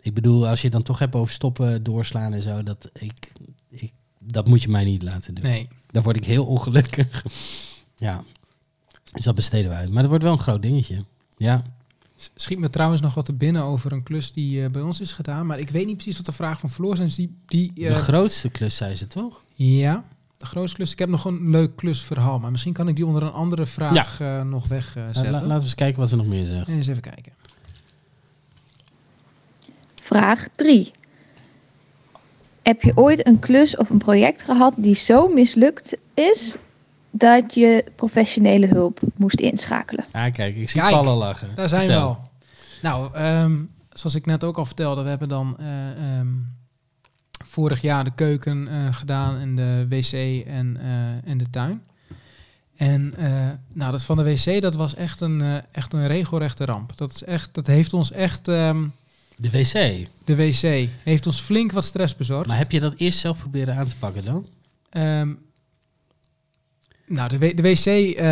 [0.00, 3.32] Ik bedoel, als je het dan toch hebt over stoppen, doorslaan en zo, dat, ik,
[3.70, 3.92] ik,
[4.26, 5.44] dat moet je mij niet laten doen.
[5.44, 5.68] Nee.
[5.86, 7.24] Dan word ik heel ongelukkig.
[7.96, 8.24] ja.
[9.12, 9.88] Dus dat besteden we uit.
[9.90, 11.04] Maar dat wordt wel een groot dingetje.
[11.36, 11.62] Ja.
[12.34, 15.12] Schiet me trouwens nog wat te binnen over een klus die eh, bij ons is
[15.12, 15.46] gedaan.
[15.46, 17.14] Maar ik weet niet precies wat de vraag van Floor is.
[17.14, 19.40] Die, die, De eh, grootste klus, zei ze toch?
[19.54, 20.04] ja,
[20.36, 20.92] de grootste klus.
[20.92, 22.38] Ik heb nog een leuk klusverhaal.
[22.38, 25.22] Maar misschien kan ik die onder een andere vraag eh, nog wegzetten.
[25.24, 26.66] La- la- laten we eens kijken wat ze nog meer zeggen.
[26.66, 27.32] En eens even kijken.
[30.02, 30.92] Vraag 3.
[32.64, 36.56] Heb je ooit een klus of een project gehad die zo mislukt is
[37.10, 40.04] dat je professionele hulp moest inschakelen?
[40.12, 41.48] Ah, kijk, ik zie Kijk, Paul al lachen.
[41.54, 42.08] Daar zijn Vertel.
[42.08, 42.30] we al.
[42.82, 46.28] Nou, ehm, zoals ik net ook al vertelde, we hebben dan eh, ehm,
[47.44, 50.12] vorig jaar de keuken eh, gedaan en de wc
[50.46, 51.82] en, eh, en de tuin.
[52.76, 56.64] En eh, nou, dat van de wc, dat was echt een, eh, echt een regelrechte
[56.64, 56.96] ramp.
[56.96, 58.86] Dat, is echt, dat heeft ons echt, ehm,
[59.36, 60.06] De wc.
[60.24, 62.46] de wc, heeft ons flink wat stress bezorgd.
[62.46, 64.46] Maar heb je dat eerst zelf proberen aan te pakken dan?
[64.90, 65.32] Ehm,
[67.06, 68.22] nou, de, w- de wc, eh,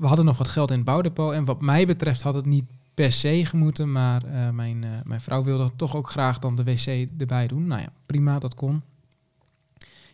[0.00, 1.32] we hadden nog wat geld in het bouwdepot.
[1.32, 3.92] En wat mij betreft had het niet per se gemoeten.
[3.92, 7.66] Maar eh, mijn, eh, mijn vrouw wilde toch ook graag dan de wc erbij doen.
[7.66, 8.82] Nou ja, prima, dat kon.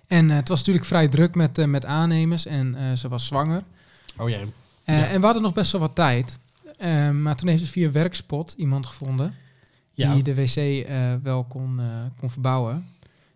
[0.06, 2.46] En eh, het was natuurlijk vrij druk met, eh, met aannemers.
[2.46, 3.62] En eh, ze was zwanger.
[4.18, 4.38] Oh ja.
[4.84, 5.06] Eh, Ja.
[5.06, 6.38] En we hadden nog best wel wat tijd.
[6.78, 9.34] Eh, maar toen heeft ze via Werkspot iemand gevonden
[10.04, 10.14] Ja.
[10.14, 11.86] die de wc eh, wel kon, eh,
[12.18, 12.86] kon verbouwen.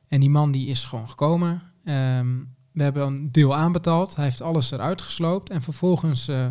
[0.08, 1.62] En die man die is gewoon gekomen.
[1.84, 2.26] Ehm,
[2.72, 4.16] we hebben een deel aanbetaald.
[4.16, 5.50] Hij heeft alles eruit gesloopt.
[5.50, 6.46] En vervolgens eh,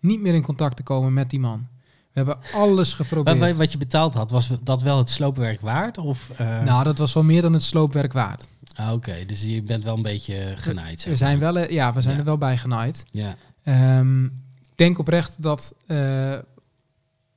[0.00, 1.66] niet meer in contact te komen met die man.
[2.12, 3.38] We hebben alles geprobeerd.
[3.38, 5.98] wat- wat je betaald had, was dat wel het sloopwerk waard?
[5.98, 8.46] Of, Nou, dat was wel meer dan het sloopwerk waard.
[8.74, 11.04] ah, Oké, dus je bent wel een beetje genaaid.
[11.04, 12.20] We zijn, wel, ja, we zijn Ja.
[12.20, 13.04] er wel bij genaaid.
[13.10, 13.34] Ja.
[13.62, 14.30] Ehm, ik
[14.74, 15.74] denk oprecht dat,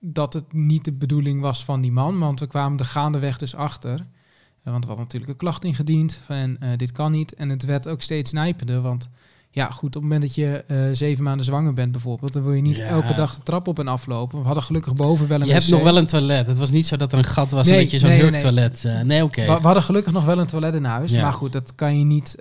[0.05, 2.19] dat het niet de bedoeling was van die man.
[2.19, 3.93] Want we kwamen er gaandeweg dus achter.
[3.93, 6.21] Eh, want we hadden natuurlijk een klacht ingediend.
[6.27, 7.33] En eh, dit kan niet.
[7.33, 8.81] En het werd ook steeds nijpender.
[8.81, 9.09] Want
[9.49, 12.33] ja, goed, op het moment dat je eh, zeven maanden zwanger bent bijvoorbeeld...
[12.33, 12.85] dan wil je niet Ja.
[12.85, 14.39] elke dag de trap op en aflopen.
[14.39, 16.47] We hadden gelukkig boven wel een Je hebt nog wel een toilet.
[16.47, 18.21] Het was niet zo dat er een gat was Nee, en dat je zo'n nee,
[18.21, 18.85] nee, hurktoilet...
[18.85, 19.41] eh, nee, oké.
[19.41, 21.11] We, we hadden gelukkig nog wel een toilet in huis.
[21.11, 21.21] Ja.
[21.21, 22.35] Maar goed, dat kan je niet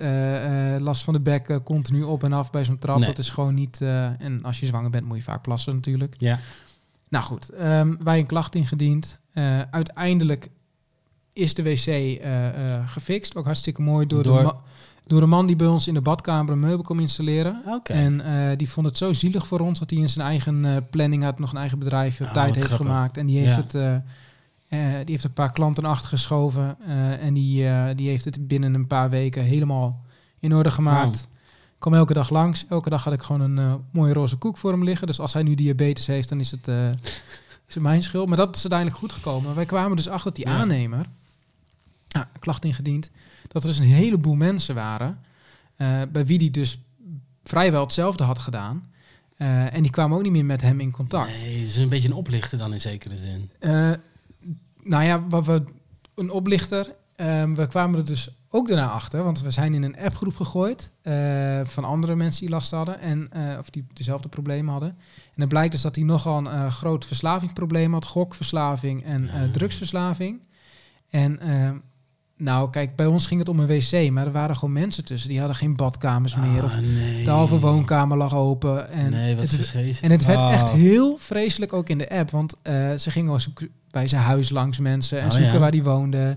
[0.78, 2.98] last van de bek continu op en af bij zo'n trap.
[2.98, 3.06] Nee.
[3.06, 3.80] Dat is gewoon niet...
[3.80, 6.14] en als je zwanger bent moet je vaak plassen natuurlijk.
[6.18, 6.38] Ja.
[7.12, 9.18] Nou goed, ehm, wij een klacht ingediend.
[9.32, 10.48] Eh, uiteindelijk
[11.32, 12.46] is de wc eh,
[12.76, 13.36] eh, gefixt.
[13.36, 14.54] Ook hartstikke mooi door, Door- De
[15.06, 17.62] door een man die bij ons in de badkamer een meubel kon installeren.
[17.66, 17.92] Oké.
[17.92, 21.38] En die vond het zo zielig voor ons dat hij in zijn eigen planning had
[21.38, 22.86] nog een eigen bedrijf op Oh, tijd heeft grappig.
[22.86, 23.16] gemaakt.
[23.16, 24.02] En die heeft, Ja.
[24.68, 26.76] het, die heeft een paar klanten achtergeschoven.
[27.20, 30.04] en die, die heeft het binnen een paar weken helemaal
[30.40, 31.28] in orde gemaakt.
[31.82, 32.66] Kom elke dag langs.
[32.68, 35.06] Elke dag had ik gewoon een eh, mooie roze koek voor hem liggen.
[35.06, 36.88] Dus als hij nu diabetes heeft, dan is het, eh,
[37.68, 38.28] is het mijn schuld.
[38.28, 39.44] Maar dat is uiteindelijk goed gekomen.
[39.44, 40.58] Maar wij kwamen dus achter dat die Ja.
[40.58, 41.06] aannemer,
[42.08, 43.10] een klacht ingediend,
[43.48, 45.20] dat er dus een heleboel mensen waren
[45.76, 46.78] eh, bij wie die dus
[47.44, 48.90] vrijwel hetzelfde had gedaan.
[49.36, 51.42] En die kwamen ook niet meer met hem in contact.
[51.42, 53.50] Nee, het is een beetje een oplichter dan in zekere zin.
[54.82, 55.64] Nou ja, wat we,
[56.14, 56.94] een oplichter.
[57.16, 60.90] Ehm, we kwamen er dus ook daarna achter, want we zijn in een appgroep gegooid
[61.02, 64.88] eh, van andere mensen die last hadden en eh, of die dezelfde problemen hadden.
[65.34, 69.42] En het blijkt dus dat hij nogal een eh, groot verslavingsprobleem had, gokverslaving en Ah.
[69.52, 70.40] drugsverslaving.
[71.10, 71.76] En ehm,
[72.36, 75.28] nou, kijk, bij ons ging het om een wc, maar er waren gewoon mensen tussen
[75.28, 77.24] die hadden geen badkamers meer of Ah, nee.
[77.24, 78.88] de halve woonkamer lag open.
[78.90, 80.52] En nee, wat het, en het werd Oh.
[80.52, 82.30] echt heel vreselijk ook in de app.
[82.30, 82.54] Want
[82.98, 83.40] ze gingen
[83.90, 85.58] bij zijn huis langs mensen en Oh, zoeken ja.
[85.58, 86.36] waar die woonde.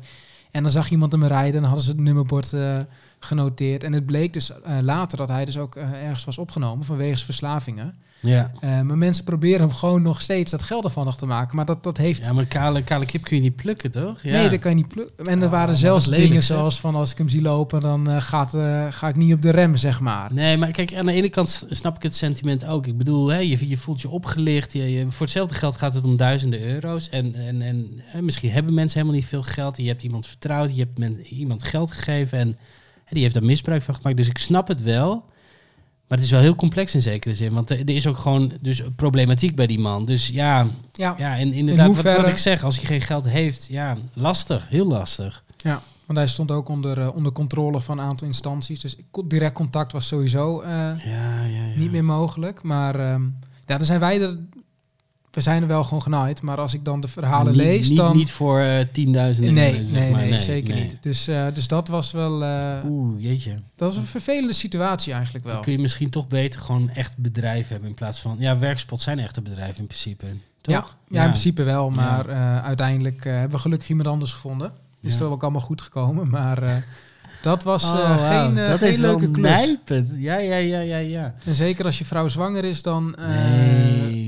[0.56, 2.80] En dan zag iemand hem rijden en dan hadden ze het nummerbord eh,
[3.20, 3.84] genoteerd.
[3.84, 7.26] En het bleek dus eh, later dat hij dus ook eh, ergens was opgenomen vanwege
[7.26, 7.96] verslavingen.
[8.20, 8.52] Ja.
[8.60, 11.56] Eh, maar mensen proberen hem gewoon nog steeds dat geld ervan nog te maken.
[11.56, 12.26] Maar dat, dat heeft...
[12.26, 14.22] ja, maar kale, kale kip kun je niet plukken, toch?
[14.24, 14.32] Ja.
[14.32, 15.26] Nee, dat kan je niet plukken.
[15.26, 18.10] En er Oh, waren zelfs lelijk, dingen zoals van als ik hem zie lopen, dan
[18.10, 20.34] eh, gaat, eh, ga ik niet op de rem, zeg maar.
[20.34, 22.88] Nee, maar kijk, aan de ene kant snap ik het sentiment ook.
[22.88, 24.74] Ik bedoel, hè, je, je voelt je opgelicht.
[24.74, 27.10] Je, je- voor hetzelfde geld gaat het om duizenden euro's.
[27.10, 29.78] En, en, en hè, misschien hebben mensen helemaal niet veel geld.
[29.78, 32.38] Je hebt iemand vertrouwd, je hebt men, iemand geld gegeven.
[32.40, 32.48] En
[33.04, 34.18] hè, die heeft daar misbruik van gemaakt.
[34.18, 35.26] Dus ik snap het wel.
[36.08, 37.54] Maar het is wel heel complex in zekere zin.
[37.54, 40.06] Want er, is ook gewoon dus problematiek bij die man.
[40.06, 43.28] Dus ja, Ja, ja en inderdaad, wat, hoeverre- wat ik zeg, als je geen geld
[43.30, 45.44] heeft, ja, lastig, heel lastig.
[45.58, 48.80] Ja, want hij stond ook onder, eh, onder controle van een aantal instanties.
[48.82, 50.94] Dus direct contact was sowieso eh, Ja,
[51.44, 51.78] ja, ja.
[51.78, 52.64] niet meer mogelijk.
[52.64, 53.22] Maar ehm,
[53.66, 54.38] ja, dan zijn wij er...
[55.36, 56.42] We zijn er wel gewoon genaaid.
[56.42, 58.16] Maar als ik dan de verhalen niet, lees, niet, dan...
[58.18, 60.22] Niet voor eh, tienduizenden nee, nee, zeg maar.
[60.26, 60.84] nee, zeker nee.
[60.84, 60.98] niet.
[61.02, 62.44] Dus, eh, dus dat was wel...
[62.44, 63.52] eh, Oeh, jeetje.
[63.76, 65.54] dat was een vervelende situatie eigenlijk wel.
[65.54, 68.36] Dan kun je misschien toch beter gewoon echt bedrijven hebben in plaats van...
[68.40, 70.26] Ja, werkspot zijn echte bedrijven in principe,
[70.62, 70.76] toch?
[70.76, 71.90] Ja, ja, in principe wel.
[71.90, 72.30] Maar
[72.62, 74.72] uiteindelijk hebben we gelukkig iemand anders gevonden.
[75.02, 76.30] Is het ook allemaal goed gekomen.
[76.30, 76.84] Maar
[77.42, 79.50] dat was Oh, geen, dat geen is leuke klus.
[79.52, 80.10] nijpend.
[80.18, 81.36] Ja, ja, ja, ja, ja.
[81.46, 83.16] En zeker als je vrouw zwanger is, dan...
[83.18, 84.25] nee.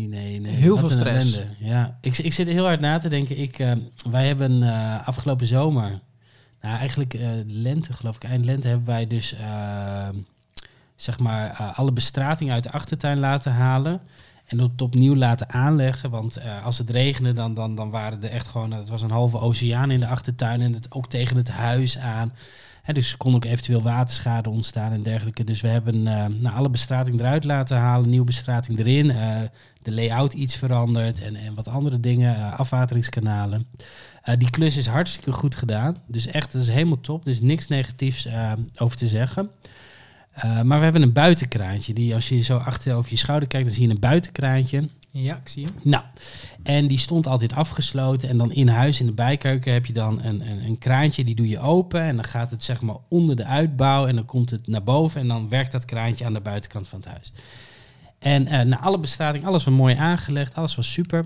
[0.58, 1.39] Heel Wat veel stress.
[1.60, 3.39] Ja, ik, ik zit heel hard na te denken.
[3.39, 3.72] Ik, eh,
[4.12, 6.00] wij hebben eh, afgelopen zomer...
[6.62, 8.24] Nou, eigenlijk eh, lente, geloof ik.
[8.24, 9.36] Eind lente hebben wij dus...
[10.96, 14.02] zeg maar alle bestrating uit de achtertuin laten halen.
[14.46, 16.10] En het opnieuw laten aanleggen.
[16.10, 18.72] Want als het regende, dan, dan, dan waren er echt gewoon...
[18.72, 20.62] Het was een halve oceaan in de achtertuin.
[20.62, 22.34] En het ook tegen het huis aan.
[22.93, 25.43] Dus er kon ook eventueel waterschade ontstaan en dergelijke.
[25.43, 28.10] Dus we hebben eh, nou, alle bestrating eruit laten halen.
[28.10, 29.12] Nieuwe bestrating erin.
[29.12, 29.38] eh,
[29.82, 31.21] de layout iets veranderd.
[31.21, 32.36] En, en wat andere dingen.
[32.36, 33.67] eh, afwateringskanalen.
[34.38, 35.97] Die klus is hartstikke goed gedaan.
[36.08, 37.26] Dus echt, het is helemaal top.
[37.26, 38.28] Dus niks negatiefs
[38.80, 39.50] over te zeggen.
[40.63, 41.93] Maar we hebben een buitenkraantje.
[41.93, 44.89] Die als je zo achter over je schouder kijkt, dan zie je een buitenkraantje.
[45.23, 45.73] Ja, ik zie hem.
[45.82, 46.03] Nou,
[46.63, 48.30] en die stond altijd afgesloten.
[48.30, 51.23] En dan in huis, in de bijkeuken, heb je dan een, een, een kraantje.
[51.23, 52.01] Die doe je open.
[52.01, 54.08] En dan gaat het zeg maar onder de uitbouw.
[54.08, 55.21] En dan komt het naar boven.
[55.21, 57.32] En dan werkt dat kraantje aan de buitenkant van het huis.
[58.19, 60.56] En eh na alle bestrating, alles was mooi aangelegd.
[60.56, 61.25] Alles was super.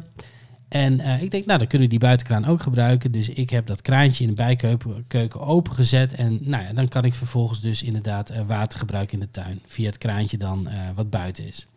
[0.67, 3.11] En eh, ik denk, nou, dan kunnen we die buitenkraan ook gebruiken.
[3.11, 6.13] Dus ik heb dat kraantje in de bijkeuken keuken opengezet.
[6.13, 9.61] En nou ja, dan kan ik vervolgens dus inderdaad eh, water gebruiken in de tuin.
[9.65, 11.67] Via het kraantje dan wat buiten is.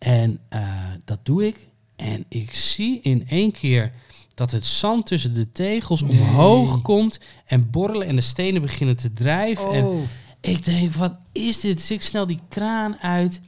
[0.00, 0.68] En eh,
[1.04, 1.68] dat doe ik.
[1.96, 3.92] En ik zie in één keer
[4.34, 6.20] dat het zand tussen de tegels Nee.
[6.20, 9.70] omhoog komt en borrelen en de stenen beginnen te drijven.
[9.72, 10.00] En, Oh,
[10.40, 11.76] Ik denk, wat is dit?
[11.76, 13.40] Dus ik snel die kraan uit.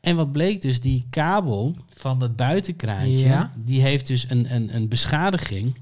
[0.00, 3.52] En wat bleek dus, die kabel van dat buitenkraantje, Ja.
[3.56, 5.74] die heeft dus een, een, een beschadiging.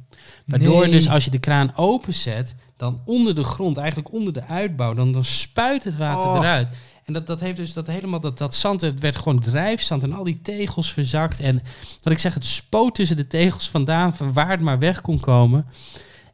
[0.44, 0.90] Waardoor Nee.
[0.90, 5.12] dus als je de kraan openzet, dan onder de grond, eigenlijk onder de uitbouw, dan,
[5.12, 6.36] dan spuit het water Oh.
[6.36, 6.68] eruit.
[7.04, 10.12] En dat, dat heeft dus dat helemaal, dat, dat zand, het werd gewoon drijfzand en
[10.12, 11.40] al die tegels verzakt.
[11.40, 11.62] En
[12.02, 15.20] wat ik zeg, het spoot tussen de tegels vandaan, van waar het maar weg kon
[15.20, 15.66] komen.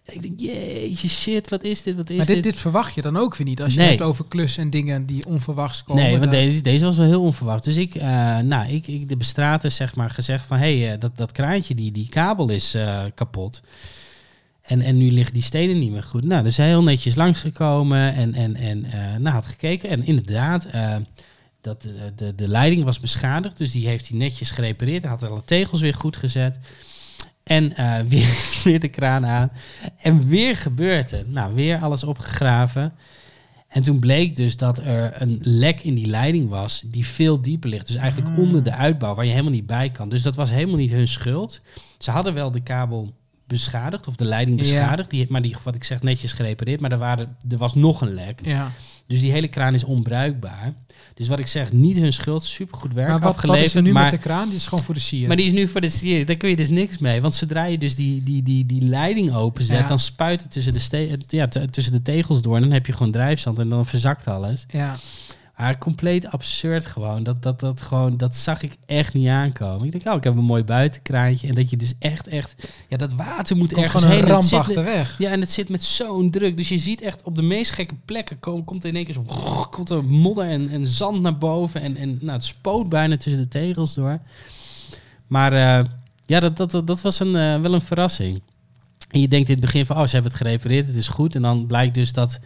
[0.05, 2.35] En ik denk, jeetje shit, wat is dit, wat is Maar dit?
[2.35, 3.62] dit, dit verwacht je dan ook weer niet.
[3.62, 3.88] Als je Nee.
[3.88, 6.03] het hebt over klussen en dingen die onverwachts komen.
[6.03, 7.64] Nee, want deze, deze was wel heel onverwacht.
[7.64, 10.57] Dus ik, eh, nou, ik, ik de bestrater zeg maar gezegd van...
[10.59, 13.61] hé, hey, eh, dat, dat kraantje, die, die kabel is eh, kapot.
[14.62, 16.25] En, en nu liggen die stenen niet meer goed.
[16.25, 19.88] Nou, dus heel netjes langsgekomen en, en, en eh nou, had gekeken.
[19.88, 20.96] En inderdaad, eh,
[21.61, 23.59] dat de, de, de leiding was beschadigd.
[23.59, 25.03] Dus die heeft hij netjes gerepareerd.
[25.03, 26.59] Hij had alle tegels weer goed gezet.
[27.42, 29.53] En eh, weer, weer de kraan aan.
[29.96, 31.33] En weer gebeurt het.
[31.33, 32.92] Nou, weer alles opgegraven.
[33.68, 37.70] En toen bleek dus dat er een lek in die leiding was die veel dieper
[37.70, 37.87] ligt.
[37.87, 38.38] Dus eigenlijk Ah.
[38.38, 40.09] onder de uitbouw, waar je helemaal niet bij kan.
[40.09, 41.61] Dus dat was helemaal niet hun schuld.
[41.99, 43.12] Ze hadden wel de kabel
[43.51, 44.63] beschadigd, of de leiding Ja.
[44.63, 45.11] beschadigd.
[45.11, 46.81] Die, maar die, wat ik zeg, netjes gerepareerd.
[46.81, 48.41] Maar er, waren, er was nog een lek.
[48.43, 48.71] Ja.
[49.07, 50.73] Dus die hele kraan is onbruikbaar.
[51.15, 52.45] Dus wat ik zeg, niet hun schuld.
[52.45, 54.47] Supergoed werk Maar wat, wat is er nu maar, met de kraan?
[54.47, 55.27] Die is gewoon voor de sier.
[55.29, 56.25] maar die is nu voor de serie.
[56.25, 57.21] Daar kun je dus niks mee.
[57.21, 59.87] Want zodra je dus die, die, die, die leiding openzet, Ja.
[59.87, 62.57] dan spuit het tussen de, ja, tussen de tegels door.
[62.57, 64.67] En dan heb je gewoon drijfzand en dan verzakt alles.
[64.69, 64.97] Ja.
[65.61, 67.23] Maar compleet absurd gewoon.
[67.23, 68.16] Dat, dat, dat, gewoon.
[68.16, 69.87] dat zag ik echt niet aankomen.
[69.87, 71.49] Ik denk, oh, ik heb een mooi buitenkraantje.
[71.49, 72.55] En dat je dus echt, echt...
[72.88, 74.27] Ja, dat water moet Komt ergens gewoon heen.
[74.27, 75.18] een ramp achterweg.
[75.18, 76.57] ja, en het zit met zo'n druk.
[76.57, 79.14] Dus je ziet echt op de meest gekke plekken kom, komt er in één keer
[79.14, 79.25] zo...
[79.70, 81.81] Komt er modder en, en zand naar boven.
[81.81, 84.18] En, en nou, het spoot bijna tussen de tegels door.
[85.27, 85.85] Maar eh,
[86.27, 88.40] ja, dat, dat, dat, dat was een, eh, wel een verrassing.
[89.11, 91.35] En je denkt in het begin van, oh, ze hebben het gerepareerd, het is goed.
[91.35, 92.40] En dan blijkt dus dat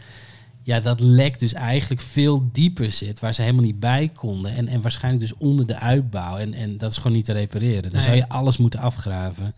[0.65, 4.55] ja, dat lek dus eigenlijk veel dieper zit, waar ze helemaal niet bij konden.
[4.55, 6.37] En, en waarschijnlijk dus onder de uitbouw.
[6.37, 7.83] En, en dat is gewoon niet te repareren.
[7.83, 8.01] Dan Nee.
[8.01, 9.55] zou je alles moeten afgraven.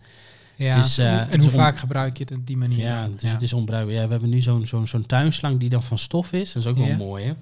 [0.55, 0.81] Ja.
[0.81, 2.77] Dus, eh, en hoe vaak gebruik je het op die manier?
[2.77, 3.95] Ja, dus het is onbruikbaar.
[3.95, 6.51] Ja, we hebben nu zo'n zo'n zo'n tuinslang die dan van stof is.
[6.51, 6.85] Dat is ook Ja.
[6.87, 7.33] wel mooi, hè?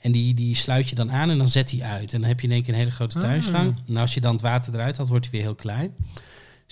[0.00, 2.12] En die, die sluit je dan aan en dan zet hij uit.
[2.12, 3.22] En dan heb je in één keer een hele grote Ah.
[3.22, 3.74] tuinslang.
[3.88, 5.92] En als je dan het water eruit haalt, wordt hij weer heel klein.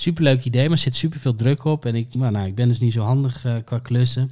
[0.00, 1.86] Superleuk idee, maar er zit superveel druk op.
[1.86, 4.30] En ik, nou, nou, ik ben dus niet zo handig eh, qua klussen.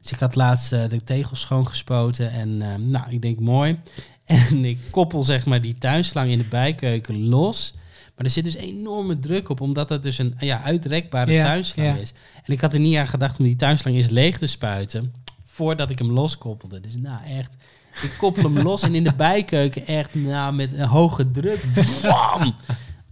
[0.00, 2.30] Dus ik had laatst eh, de tegels schoongespoten.
[2.30, 3.78] En eh, nou, ik denk mooi.
[4.24, 7.74] En ik koppel zeg maar die tuinslang in de bijkeuken los.
[8.16, 11.88] Maar er zit dus enorme druk op, omdat het dus een ja, uitrekbare Ja, tuinslang
[11.88, 11.94] ja.
[11.94, 12.12] is.
[12.44, 15.14] En ik had er niet aan gedacht om die tuinslang eens leeg te spuiten.
[15.44, 16.80] Voordat ik hem loskoppelde.
[16.80, 17.56] Dus nou echt,
[18.02, 21.64] ik koppel hem los en in de bijkeuken echt nou, met een hoge druk.
[22.02, 22.54] Bam!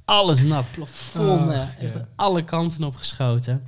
[0.05, 3.67] Alles nat, plafond, Oh, echt alle kanten opgeschoten.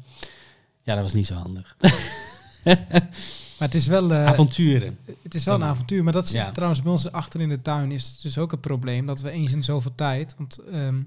[0.82, 1.76] Ja, dat was niet zo handig.
[3.58, 4.98] Maar het is wel, eh, Avonturen.
[5.22, 6.04] het is wel een avontuur.
[6.04, 6.50] Maar dat is Ja.
[6.52, 9.06] trouwens bij ons achter in de tuin is het dus ook een probleem.
[9.06, 10.34] Dat we eens in zoveel tijd...
[10.38, 11.02] Want ehm,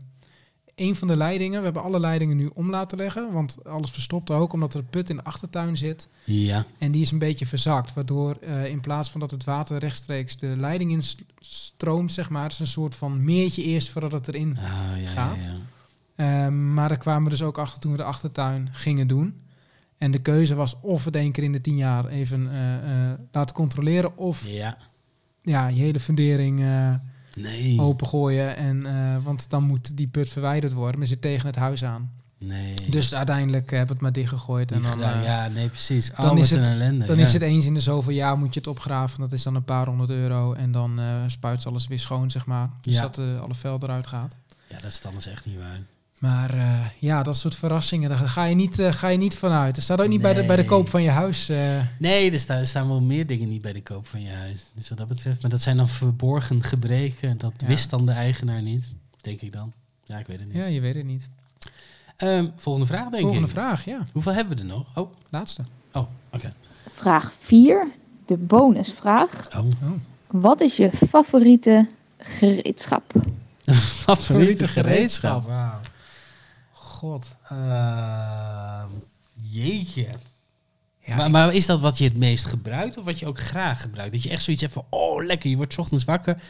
[0.80, 1.58] een van de leidingen...
[1.60, 3.32] We hebben alle leidingen nu om laten leggen.
[3.32, 6.08] Want alles verstopt ook omdat er een put in de achtertuin zit.
[6.24, 6.66] Ja.
[6.78, 7.94] En die is een beetje verzakt.
[7.94, 12.30] Waardoor eh, in plaats van dat het water rechtstreeks de leiding in s- stroomt, zeg
[12.30, 12.44] maar.
[12.44, 15.36] Het is een soort van meertje eerst voordat het erin Ah, ja, Gaat.
[15.44, 15.52] Ja,
[16.16, 16.46] ja.
[16.46, 19.40] Ehm, maar daar kwamen we dus ook achter toen we de achtertuin gingen doen.
[19.98, 23.20] En de keuze was of het één keer in de tien jaar even eh, eh,
[23.32, 24.18] laten controleren.
[24.18, 24.78] Of ja.
[25.42, 26.60] ja, je hele fundering
[27.38, 27.80] Nee.
[27.82, 28.56] opengooien.
[28.58, 31.00] En, eh, want dan moet die put verwijderd worden.
[31.00, 32.12] Maar zit tegen het huis aan.
[32.38, 32.74] Nee.
[32.90, 34.72] Dus uiteindelijk we het maar dichtgegooid.
[34.72, 36.12] En dan, eh, ja, nee, precies.
[36.18, 37.06] dan is het- een ellende.
[37.06, 37.24] dan ja.
[37.26, 39.20] is het eens in de zoveel jaar moet je het opgraven.
[39.20, 40.54] Dat is dan een paar honderd euro.
[40.54, 42.70] En dan eh spuit alles weer schoon, zeg maar.
[42.82, 43.02] Dus Ja.
[43.02, 44.36] dat alle vel eruit gaat.
[44.68, 45.80] Ja, dat is anders echt niet waar.
[46.20, 49.76] Maar eh, ja, dat soort verrassingen, daar ga je niet, eh, ga je niet vanuit.
[49.78, 51.50] Er staat ook niet bij, de, bij de koop van je huis.
[51.50, 51.58] eh,
[52.00, 54.66] Nee, er staan, er staan wel meer dingen niet bij de koop van je huis.
[54.74, 55.42] Dus wat dat betreft.
[55.42, 57.38] Maar dat zijn dan verborgen gebreken.
[57.38, 57.68] Dat Ja.
[57.68, 58.92] wist dan de eigenaar niet.
[59.22, 59.72] Denk ik dan.
[60.04, 60.56] Ja, ik weet het niet.
[60.58, 61.30] ja, je weet het niet.
[62.18, 63.54] Ehm, volgende vraag, denk Volgende ik.
[63.54, 64.06] vraag, ja.
[64.14, 64.86] Hoeveel hebben we er nog?
[64.96, 65.62] Oh, Laatste.
[65.94, 66.54] oh oké.
[66.94, 67.88] Vraag 4,
[68.26, 69.48] de bonusvraag.
[69.58, 69.66] Oh.
[70.28, 73.14] Wat is je favoriete gereedschap?
[74.06, 75.44] Favoriete gereedschap?
[75.44, 75.79] gereedschap?
[77.00, 77.36] God.
[77.50, 78.88] Ehm,
[79.42, 80.08] jeetje.
[81.06, 83.82] Ja, maar, maar is dat wat je het meest gebruikt of wat je ook graag
[83.82, 84.12] gebruikt?
[84.12, 86.42] Dat je echt zoiets hebt van, oh lekker, je wordt 's ochtends wakker.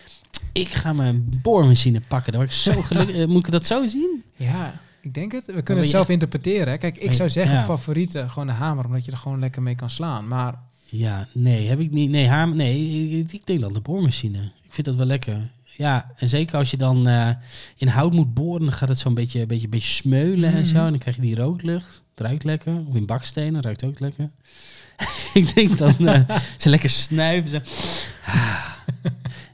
[0.51, 2.31] Ik ga mijn boormachine pakken.
[2.31, 3.15] Dan word ik zo gelukkig.
[3.15, 4.23] Eh, Moet ik dat zo zien?
[4.35, 5.45] ja, ik denk het.
[5.45, 6.79] We kunnen het je zelf echt- interpreteren.
[6.79, 7.63] Kijk, ik zou zeggen ja.
[7.63, 10.27] favoriete, gewoon de hamer, omdat je er gewoon lekker mee kan slaan.
[10.27, 12.09] Maar Ja, nee, heb ik niet.
[12.09, 14.39] Nee, haar, nee ik, ik denk dan de boormachine.
[14.63, 15.49] Ik vind dat wel lekker.
[15.79, 17.29] Ja, en zeker als je dan eh,
[17.75, 20.65] in hout moet boren, dan gaat het zo'n beetje, beetje, beetje smeulen en Mhm.
[20.69, 20.77] zo.
[20.77, 22.01] En dan krijg je die rooklucht.
[22.09, 22.75] Het ruikt lekker.
[22.87, 24.29] Of in bakstenen, ruikt ook lekker.
[25.33, 27.49] ik denk dan, eh, ze lekker snuiven.
[27.49, 27.59] Zo.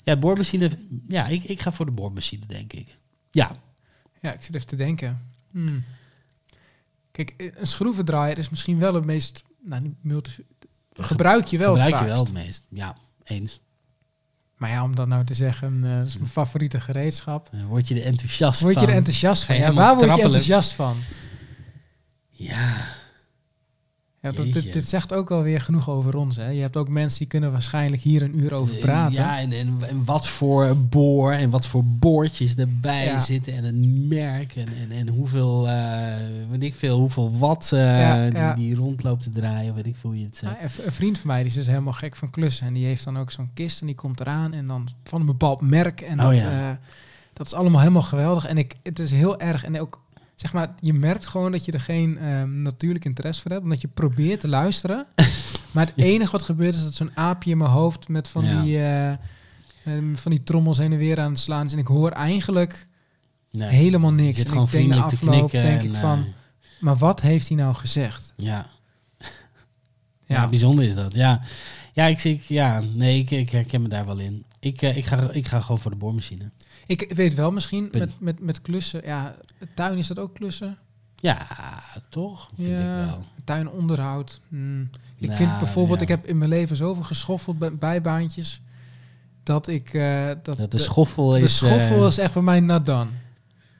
[0.03, 0.69] Ja, boormachine.
[1.07, 2.87] Ja, ik, ik ga voor de boormachine, denk ik.
[3.31, 3.55] Ja,
[4.21, 5.19] Ja, ik zit even te denken.
[5.51, 5.83] Hmm.
[7.11, 9.43] Kijk, eh, een schroevendraaier is misschien wel het meest...
[9.63, 10.43] Nou, multi-
[10.93, 12.63] gebruik je wel gebruik het je wel het meest.
[12.69, 13.59] Ja, eens.
[14.57, 17.49] Maar ja, om dat nou te zeggen, eh, dat is mijn favoriete gereedschap.
[17.67, 18.89] Word je er enthousiast Word je van.
[18.89, 19.55] er enthousiast van?
[19.55, 20.97] Ja, waar word je enthousiast van?
[22.29, 22.75] Ja,
[24.25, 26.35] Ja, dat, dit, dit zegt ook wel weer genoeg over ons.
[26.35, 26.49] Hè?
[26.49, 29.13] Je hebt ook mensen die kunnen waarschijnlijk hier een uur over praten.
[29.13, 33.19] Ja, en, en, en wat voor boor en wat voor boordjes erbij Ja.
[33.19, 36.13] zitten en een merk en, en, en hoeveel, eh,
[36.49, 38.53] weet ik veel, hoeveel watt eh, Ja, die, ja.
[38.53, 40.53] die rondloopt te draaien, weet ik veel hoe je het zegt.
[40.53, 42.67] Nou, een, vriend van mij die is dus helemaal gek van klussen.
[42.67, 44.53] En die heeft dan ook zo'n kist en die komt eraan.
[44.53, 46.01] En dan van een bepaald merk.
[46.01, 46.69] En Oh dat, ja.
[46.69, 46.75] eh,
[47.33, 48.45] dat is allemaal helemaal geweldig.
[48.45, 49.63] En ik, het is heel erg.
[49.63, 50.03] En ook,
[50.35, 53.63] zeg maar, je merkt gewoon dat je er geen ehm, natuurlijk interesse voor hebt.
[53.63, 55.05] Omdat je probeert te luisteren.
[55.71, 58.61] maar het enige wat gebeurt is dat zo'n aapje in mijn hoofd met van, Ja.
[58.61, 59.11] die, eh,
[59.85, 61.73] ehm, van die trommels heen en weer aan het slaan is.
[61.73, 62.87] En ik hoor eigenlijk
[63.51, 64.37] Nee, helemaal je niks.
[64.39, 66.25] En gewoon ik denk te afloop, denk en, ik van, eh,
[66.79, 68.33] maar wat heeft hij nou gezegd?
[68.35, 68.69] ja.
[70.27, 70.35] Ja.
[70.35, 71.15] Ja, bijzonder is dat.
[71.15, 71.41] Ja,
[71.93, 74.45] ja, ik, ik, ja nee, ik, ik herken me daar wel in.
[74.59, 76.51] Ik, eh, ik, ga, ik ga gewoon voor de boormachine.
[76.85, 79.01] Ik weet wel misschien met, met, met klussen.
[79.05, 79.35] Ja,
[79.73, 80.77] tuin is dat ook klussen.
[81.15, 81.47] Ja,
[82.09, 82.49] toch?
[82.55, 83.23] Vind ik ja, wel.
[83.43, 84.39] tuinonderhoud.
[84.49, 84.89] Hmm.
[85.17, 86.03] Ik Nou, vind bijvoorbeeld, ja.
[86.03, 88.61] ik heb in mijn leven zoveel geschoffeld bij bijbaantjes.
[89.43, 89.93] Dat ik...
[89.93, 91.55] eh, dat Dat de schoffel de is...
[91.57, 93.09] schoffel eh, is echt bij mij not done.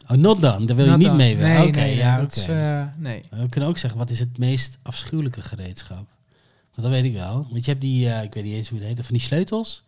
[0.07, 0.65] Oh, not done.
[0.65, 1.17] Daar wil je niet done.
[1.17, 1.59] mee werken.
[1.59, 2.35] Nee, Oké, nee, nee, ja, oké.
[2.35, 3.23] is, eh, nee.
[3.29, 6.07] We kunnen ook zeggen, wat is het meest afschuwelijke gereedschap?
[6.75, 7.47] Want dat weet ik wel.
[7.51, 9.83] Want je hebt die, eh, ik weet niet eens hoe het heet, van die sleutels.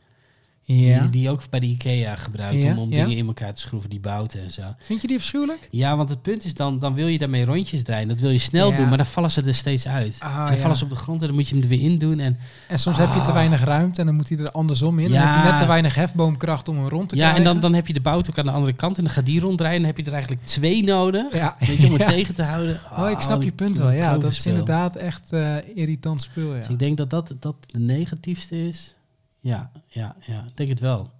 [0.69, 1.01] Ja.
[1.01, 3.03] Die, die je ook bij de IKEA gebruikt Ja, om, om ja.
[3.03, 4.61] dingen in elkaar te schroeven, die bouten en zo.
[4.79, 5.67] Vind je die afschuwelijk?
[5.71, 8.07] Ja, want het punt is dan, dan wil je daarmee rondjes draaien.
[8.07, 8.75] Dat wil je snel Ja.
[8.77, 10.15] doen, maar dan vallen ze er steeds uit.
[10.19, 10.61] Ah, dan ja.
[10.61, 12.19] vallen ze op de grond en dan moet je hem er weer in doen.
[12.19, 13.33] En, En soms heb je te Ah.
[13.33, 15.09] weinig ruimte en dan moet hij er andersom in.
[15.11, 15.33] Dan Ja.
[15.35, 17.45] heb je net te weinig hefboomkracht om hem rond te ja, krijgen.
[17.45, 19.25] en dan, dan heb je de bout ook aan de andere kant en dan gaat
[19.25, 19.75] die ronddraaien.
[19.75, 21.33] En dan heb je er eigenlijk twee nodig.
[21.33, 21.55] Ja.
[21.59, 22.07] Weet je, om het Ja.
[22.07, 22.79] tegen te houden.
[22.97, 23.91] Oh, ik snap je die- punt wel.
[23.91, 24.51] Ja, dat is speel.
[24.51, 26.53] inderdaad echt eh, irritant spul.
[26.53, 26.59] Ja.
[26.59, 28.95] Dus ik denk dat dat, dat de negatiefste is.
[29.39, 30.45] Ja, ja, ja.
[30.53, 31.11] Denk het wel.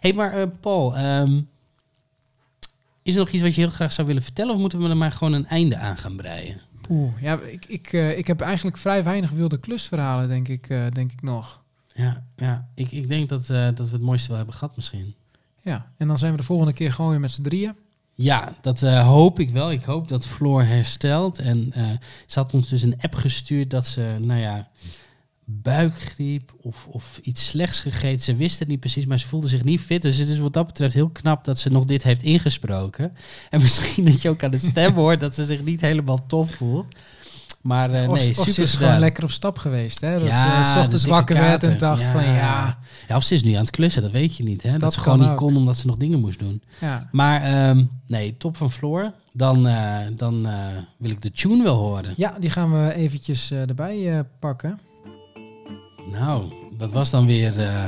[0.00, 1.40] hey, maar eh, Paul, ehm,
[3.02, 4.54] is er nog iets wat je heel graag zou willen vertellen?
[4.54, 6.60] Of moeten we er maar gewoon een einde aan gaan breien?
[6.90, 10.86] Oeh, ja, ik, ik, eh, ik heb eigenlijk vrij weinig wilde klusverhalen, denk ik, eh,
[10.92, 11.62] denk ik nog.
[11.94, 12.68] Ja, ja.
[12.74, 15.14] Ik, ik denk dat, dat we het mooiste wel hebben gehad misschien.
[15.62, 17.74] Ja, en dan zijn we de volgende keer gewoon weer met z'n drieën.
[18.14, 19.70] Ja, dat hoop ik wel.
[19.70, 21.38] Ik hoop dat Floor herstelt.
[21.38, 21.72] En
[22.26, 24.68] ze had ons dus een app gestuurd dat ze, nou ja,
[25.50, 28.20] buikgriep of, of iets slechts gegeten.
[28.24, 30.02] Ze wist het niet precies, maar ze voelde zich niet fit.
[30.02, 33.16] Dus het is wat dat betreft heel knap dat ze nog dit heeft ingesproken.
[33.50, 36.54] En misschien dat je ook aan de stem hoort dat ze zich niet helemaal top
[36.54, 36.86] voelt.
[37.62, 38.86] Maar eh, of, nee, of super ze is gedaan.
[38.88, 40.00] gewoon lekker op stap geweest.
[40.00, 40.18] Hè?
[40.18, 43.52] Dat Ja, ze ochtends wakker werd en dacht van ja, Ja, of ze is nu
[43.52, 44.62] aan het klussen, dat weet je niet.
[44.62, 44.70] Hè?
[44.70, 46.62] Dat, Dat ze gewoon niet kon omdat ze nog dingen moest doen.
[46.80, 47.08] ja.
[47.12, 49.12] Maar ehm, nee, top van Floor.
[49.32, 52.14] Dan, eh, dan eh, wil ik de tune wel horen.
[52.16, 54.78] ja, die gaan we eventjes eh, erbij eh, pakken.
[56.10, 56.42] Nou,
[56.76, 57.84] dat was dan weer eh,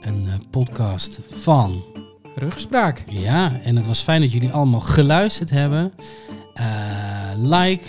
[0.00, 1.84] een eh, podcast van.
[2.34, 3.04] Ruggespraak.
[3.06, 5.92] Ja, en het was fijn dat jullie allemaal geluisterd hebben.
[6.54, 7.84] Eh, like,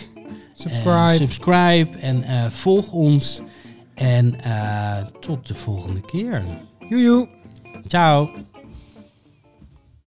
[0.53, 1.12] Subscribe.
[1.12, 3.41] en subscribe en volg ons.
[3.93, 4.36] En
[5.19, 6.43] tot de volgende keer.
[6.89, 7.29] Joejoe.
[7.88, 8.29] Ciao.